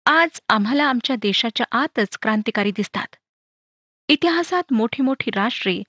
आज 0.05 0.41
आम्हाला 0.49 0.83
आमच्या 0.83 1.15
देशाच्या 1.15 1.65
आतच 1.71 2.17
क्रांतिकारी 2.21 2.71
दिसतात. 2.71 3.15
इतिहासात 4.07 4.73
मोठी 4.73 5.01
मोठी 5.03 5.31
राष्ट्रे 5.31 5.83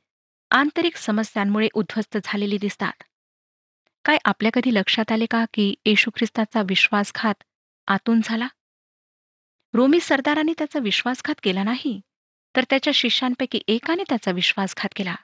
आंतरिक 0.50 0.96
समस्यांमुळे 0.96 1.68
उद्ध्वस्त 1.74 2.18
झालेली 2.24 2.58
दिसतात. 2.58 3.02
काय 4.08 4.18
आपल्या 4.24 4.50
कधी 4.54 4.74
लक्षात 4.74 5.12
आले 5.12 5.26
का 5.26 5.44
की 5.54 5.74
येशू 5.84 6.10
ख्रिस्ताचा 6.16 6.60
विश्वासघात 6.60 7.34
आतून 7.86 8.20
झाला? 8.24 8.48
रोमी 9.74 10.00
सरदाराने 10.00 10.52
त्याचा 10.58 10.78
विश्वासघात 10.78 11.34
केला 11.42 11.62
नाही 11.62 12.00
तर 12.56 12.64
त्याच्या 12.70 12.92
शिष्यांपैकी 12.92 13.60
एकाने 13.68 14.02
त्याचा 14.08 14.30
विश्वासघात 14.30 14.88
केला. 14.96 15.14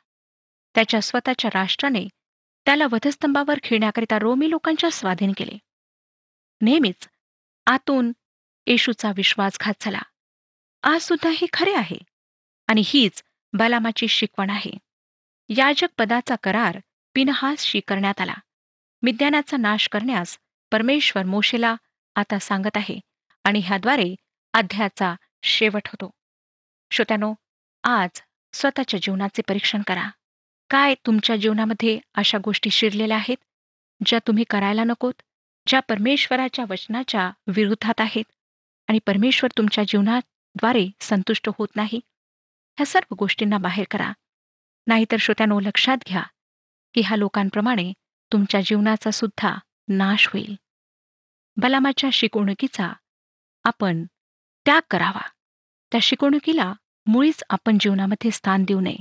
त्याच्या 0.75 1.03
स्वतःच्या 1.03 1.51
राष्ट्राने 1.55 2.09
त्याला 2.65 2.87
वधस्तंभावर 2.93 3.59
खेळण्याकरिता 3.63 4.19
रोमी 4.19 4.51
लोकांच्या 4.51 4.91
स्वाधीन 4.91 5.33
केले. 5.37 5.59
नेहमीच 6.61 7.09
आतून 7.67 8.13
येशूचा 8.67 9.13
विश्वासघात 9.17 9.75
झाला. 9.81 10.03
आज 10.83 11.01
सुद्धा 11.01 11.31
हे 11.31 11.47
खरे 11.53 11.75
आहे 11.75 11.99
आणि 12.67 12.83
हीच 12.87 13.25
बलामाची 13.53 14.09
शिकवण 14.09 14.51
आहे. 14.51 14.79
याजक 15.49 15.89
पदाचा 15.99 16.35
करार 16.43 16.81
पिनहासशी 17.15 17.71
शिकरण्यात 17.71 18.21
आला. 18.21 18.35
मिद्यानाचा 19.05 19.57
नाश 19.57 19.89
करण्यास 19.89 20.39
परमेश्वर 20.73 21.25
मोशेला 21.25 21.77
आता 22.15 22.39
सांगत 22.39 22.77
आहे 22.77 23.01
आणि 23.45 23.59
ह्याद्वारे 23.59 24.15
अध्यायाचा 24.53 25.15
शेवट 25.43 25.83
होतो. 25.87 26.11
श्रोत्यानो 26.91 27.35
आज 27.83 28.21
स्वतःच्या 28.53 29.01
जीवनाचे 29.03 29.43
परीक्षण 29.49 29.83
करा. 29.83 30.11
काय 30.71 30.95
तुमच्या 30.95 31.37
जीवनामध्ये 31.37 31.99
अशा 32.15 32.39
गोष्टी 32.45 32.71
शिरलेल्या 32.71 33.17
आहेत 33.17 33.37
ज्या 34.07 34.19
तुम्ही 34.27 34.45
करायला 34.51 34.85
नकोत 34.85 35.15
ज्या 35.67 35.81
परमेश्वराच्या 35.81 36.65
वचनाच्या 36.71 37.31
विरोधात 37.47 38.01
आहेत 38.01 38.33
आणि 38.89 38.99
परमेश्वर 39.07 39.51
तुमच्या 39.59 39.85
जीवनाद्वारे 39.85 40.89
संतुष्ट 41.01 41.49
होत 41.59 41.69
नाही? 41.77 42.01
ह्या 42.77 42.87
सर्व 42.87 43.15
गोष्टींना 43.19 43.59
बाहेर 43.59 43.85
करा. 43.91 44.13
नाहीतर 44.87 45.17
श्रोत्यानो 45.17 45.61
लक्षात 45.61 45.97
घ्या 46.09 46.23
की 46.95 47.01
ह्या 47.01 47.17
लोकांप्रमाणे 47.17 47.93
तुमच्या 48.35 48.61
जीवनाचा 48.61 49.11
सुद्धा 49.11 49.55
नाश 49.89 50.29
होईल. 50.33 50.55
बलामाच्या 51.57 52.11
शिकवणुकीचा 52.13 52.93
आपण 53.65 54.05
त्याग 54.65 54.81
करावा. 54.91 55.29
त्या 55.93 56.01
शिकवणुकीला 56.01 56.73
मुळीच 57.07 57.45
आपण 57.51 57.79
जीवनामध्ये 57.81 58.31
स्थान 58.31 58.65
देऊ 58.65 58.81
नये. 58.81 58.97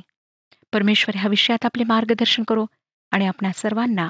परमेश्वर 0.74 1.18
ह्या 1.18 1.30
विषयात 1.30 1.66
आपले 1.66 1.84
मार्गदर्शन 1.84 2.44
करो 2.44 2.66
आणि 3.12 3.28
आपणा 3.28 3.52
सर्वांना 3.56 4.10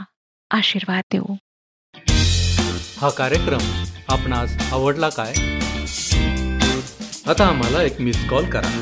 आशीर्वाद 0.51 1.03
देऊ. 1.11 1.35
हा 2.97 3.09
कार्यक्रम 3.09 3.83
आपणास 4.09 4.73
आवडला 4.73 5.09
काय? 5.09 5.33
आता 7.31 7.47
आम्हाला 7.47 7.83
एक 7.83 8.01
मिस 8.01 8.29
कॉल 8.29 8.49
करा. 8.49 8.81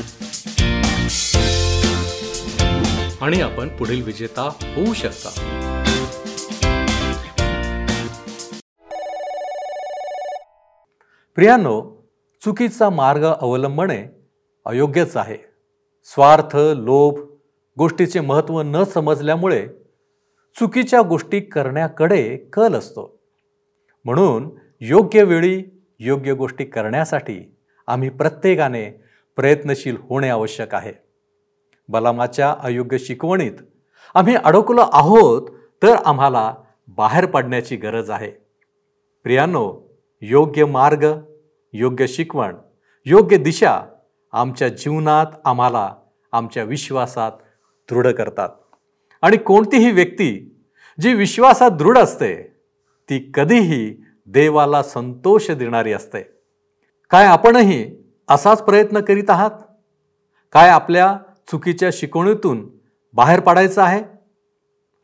आणि 3.20 3.40
आपण 3.40 3.76
पुढील 3.76 4.02
विजेता 4.02 4.42
होऊ 4.42 4.94
शकता. 4.94 5.48
प्रियांनो 11.34 12.06
चुकीचा 12.44 12.90
मार्ग 12.90 13.24
अवलंबणे 13.40 14.06
अयोग्यच 14.64 15.16
आहे. 15.16 15.36
स्वार्थ 16.04 16.56
लोभ 16.56 17.20
गोष्टीचे 17.78 18.20
महत्त्व 18.20 18.62
न 18.62 18.84
समजल्यामुळे 18.84 19.68
चुकीच्या 20.58 21.02
गोष्टी 21.02 21.40
करण्याकडे 21.40 22.36
कल 22.36 22.74
असतो. 22.74 23.18
म्हणून 24.04 24.50
योग्य 24.80 25.22
वेळी 25.22 25.64
योग्य 25.98 26.34
गोष्टी 26.34 26.64
करण्यासाठी 26.64 27.56
आम्ही 27.86 28.08
प्रत्येकाने 28.08 28.90
प्रयत्नशील 29.36 29.96
होणे 30.08 30.28
आवश्यक 30.28 30.74
आहे. 30.74 30.92
बलामाच्या 31.88 32.54
अयोग्य 32.60 32.98
शिकवणीत 32.98 33.52
आम्ही 34.14 34.34
अडकलो 34.34 34.80
आहोत 34.80 35.50
तर 35.82 35.94
आम्हाला 36.04 36.54
बाहेर 36.88 37.26
पडण्याची 37.26 37.76
गरज 37.76 38.10
आहे. 38.10 38.30
प्रियांनो 39.22 39.91
योग्य 40.24 40.64
मार्ग 40.64 41.06
योग्य 41.72 42.06
शिकवण 42.06 42.56
योग्य 43.04 43.36
दिशा 43.36 43.80
आमच्या 44.32 44.68
जीवनात 44.68 45.26
आम्हाला 45.44 45.94
आमच्या 46.32 46.64
विश्वासात 46.64 47.32
दृढ 47.90 48.06
करतात. 48.06 48.48
आणि 49.22 49.36
कोणतीही 49.36 49.90
व्यक्ती 49.90 50.58
जी 51.00 51.14
विश्वासात 51.14 51.70
दृढ 51.70 51.98
असते 51.98 52.42
ती 53.10 53.30
कधीही 53.34 54.04
देवाला 54.26 54.82
संतोष 54.82 55.50
देणारी 55.50 55.92
असते. 55.92 56.22
काय 57.10 57.26
आपणही 57.26 57.96
असाच 58.28 58.62
प्रयत्न 58.62 59.00
करीत 59.00 59.30
आहात? 59.30 59.50
काय 60.52 60.68
आपल्या 60.68 61.18
चुकीच्या 61.50 61.90
शिकवणीतून 61.92 62.68
बाहेर 63.12 63.40
पडायचं 63.40 63.82
आहे? 63.82 64.02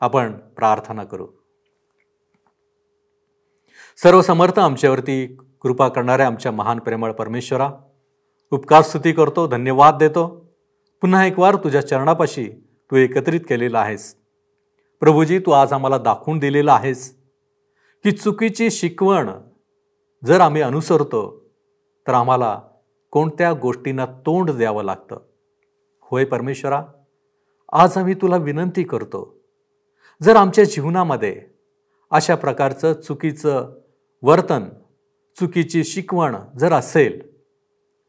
आपण 0.00 0.32
प्रार्थना 0.32 1.04
करू. 1.04 1.26
सर्व 4.02 4.20
समर्थ 4.22 4.58
आमच्यावरती 4.58 5.26
कृपा 5.62 5.88
करणाऱ्या 5.88 6.26
आमच्या 6.26 6.50
महान 6.52 6.78
प्रेमळ 6.78 7.12
परमेश्वरा 7.12 7.70
उपकार 8.50 8.82
स्तुती 8.82 9.12
करतो 9.12 9.46
धन्यवाद 9.46 9.96
देतो. 9.98 10.26
पुन्हा 11.00 11.24
एक 11.26 11.38
वार 11.38 11.56
तुझ्या 11.56 11.80
चरणापाशी 11.86 12.44
तू 12.90 12.96
एकत्रित 12.96 13.40
केलेला 13.48 13.80
आहेस. 13.80 14.14
प्रभूजी 15.00 15.38
तू 15.38 15.50
आज 15.50 15.72
आम्हाला 15.72 15.98
दाखवून 15.98 16.38
दिलेला 16.38 16.74
आहेस 16.74 17.10
की 18.04 18.10
चुकीची 18.10 18.70
शिकवण 18.70 19.30
जर 20.24 20.40
आम्ही 20.40 20.62
अनुसरतो 20.62 21.22
तर 22.06 22.14
आम्हाला 22.14 22.60
कोणत्या 23.10 23.52
गोष्टींना 23.52 24.06
तोंड 24.26 24.50
द्यावं 24.50 24.84
लागतं? 24.84 25.18
होय 26.00 26.24
परमेश्वरा 26.24 26.82
आज 27.72 27.96
आम्ही 27.96 28.14
तुला 28.14 28.36
विनंती 28.36 28.82
करतो 28.82 29.36
जर 30.22 30.36
आमच्या 30.36 30.64
जीवनामध्ये 30.64 31.40
अशा 32.10 32.34
प्रकारचं 32.34 32.92
चुकीचं 32.92 33.68
वर्तन 34.22 34.64
चुकीची 35.40 35.84
शिकवण 35.84 36.36
जर 36.58 36.72
असेल 36.72 37.38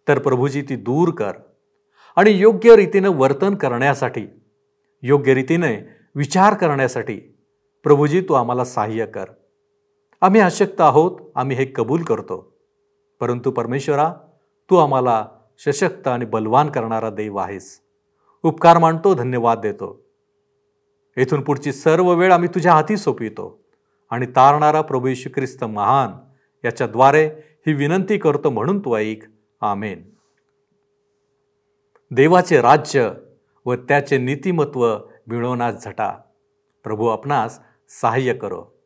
तर 0.08 0.20
प्रभूजी 0.20 0.62
ती 0.62 0.76
दूर 0.76 1.10
कर 1.10 1.32
आणि 2.16 2.32
योग्य 2.32 2.76
रीतीनं 2.76 3.10
वर्तन 3.10 3.56
करण्यासाठी 3.56 4.28
योग्य 5.02 5.34
रीतीने 5.34 5.90
विचार 6.16 6.54
करण्यासाठी 6.54 7.16
प्रभूजी 7.84 8.22
तू 8.22 8.34
आम्हाला 8.34 8.66
सहाय्य 8.66 9.06
कर. 9.06 9.26
आम्ही 10.22 10.42
अशक्त 10.42 10.82
आहोत 10.82 11.20
आम्ही 11.36 11.56
हे 11.56 11.66
कबूल 11.76 12.04
करतो. 12.04 12.58
परंतु 13.20 13.52
परमेश्वरा 13.52 14.14
तू 14.70 14.76
आम्हाला 14.76 15.28
सशक्त 15.58 16.08
आणि 16.08 16.26
बलवान 16.26 16.70
करणारा 16.70 17.10
देव 17.10 17.38
आहेस. 17.38 17.80
उपकार 18.44 18.78
मानतो 18.78 19.14
धन्यवाद 19.14 19.60
देतो. 19.60 20.06
येथून 21.18 21.42
पुढची 21.42 21.74
सर्व 21.74 22.14
वेळ 22.14 22.32
आम्ही 22.32 22.50
तुझ्या 22.50 22.74
हाती 22.74 22.98
सोपवितो. 22.98 23.69
आणि 24.10 24.26
तारणारा 24.26 24.82
प्रभू 24.82 25.08
येशू 25.08 25.30
ख्रिस्त 25.36 25.64
महान 25.64 26.12
याच्याद्वारे 26.66 27.26
ही 27.68 27.74
विनंती 27.74 28.18
करतो 28.18 28.50
म्हणून 28.50 28.80
तू 28.80 28.96
ऐक. 28.96 29.24
आमेन. 29.62 30.10
देवाचे 32.12 32.62
राज्य 32.62 33.12
व 33.66 33.76
त्याचे 33.76 34.18
नीतिमत्व 34.18 34.98
मिळवण्यास 35.28 35.86
झटा. 35.86 36.22
प्रभू 36.84 37.08
आपणास 37.08 37.60
सहाय्य 37.90 38.34
करो. 38.34 38.80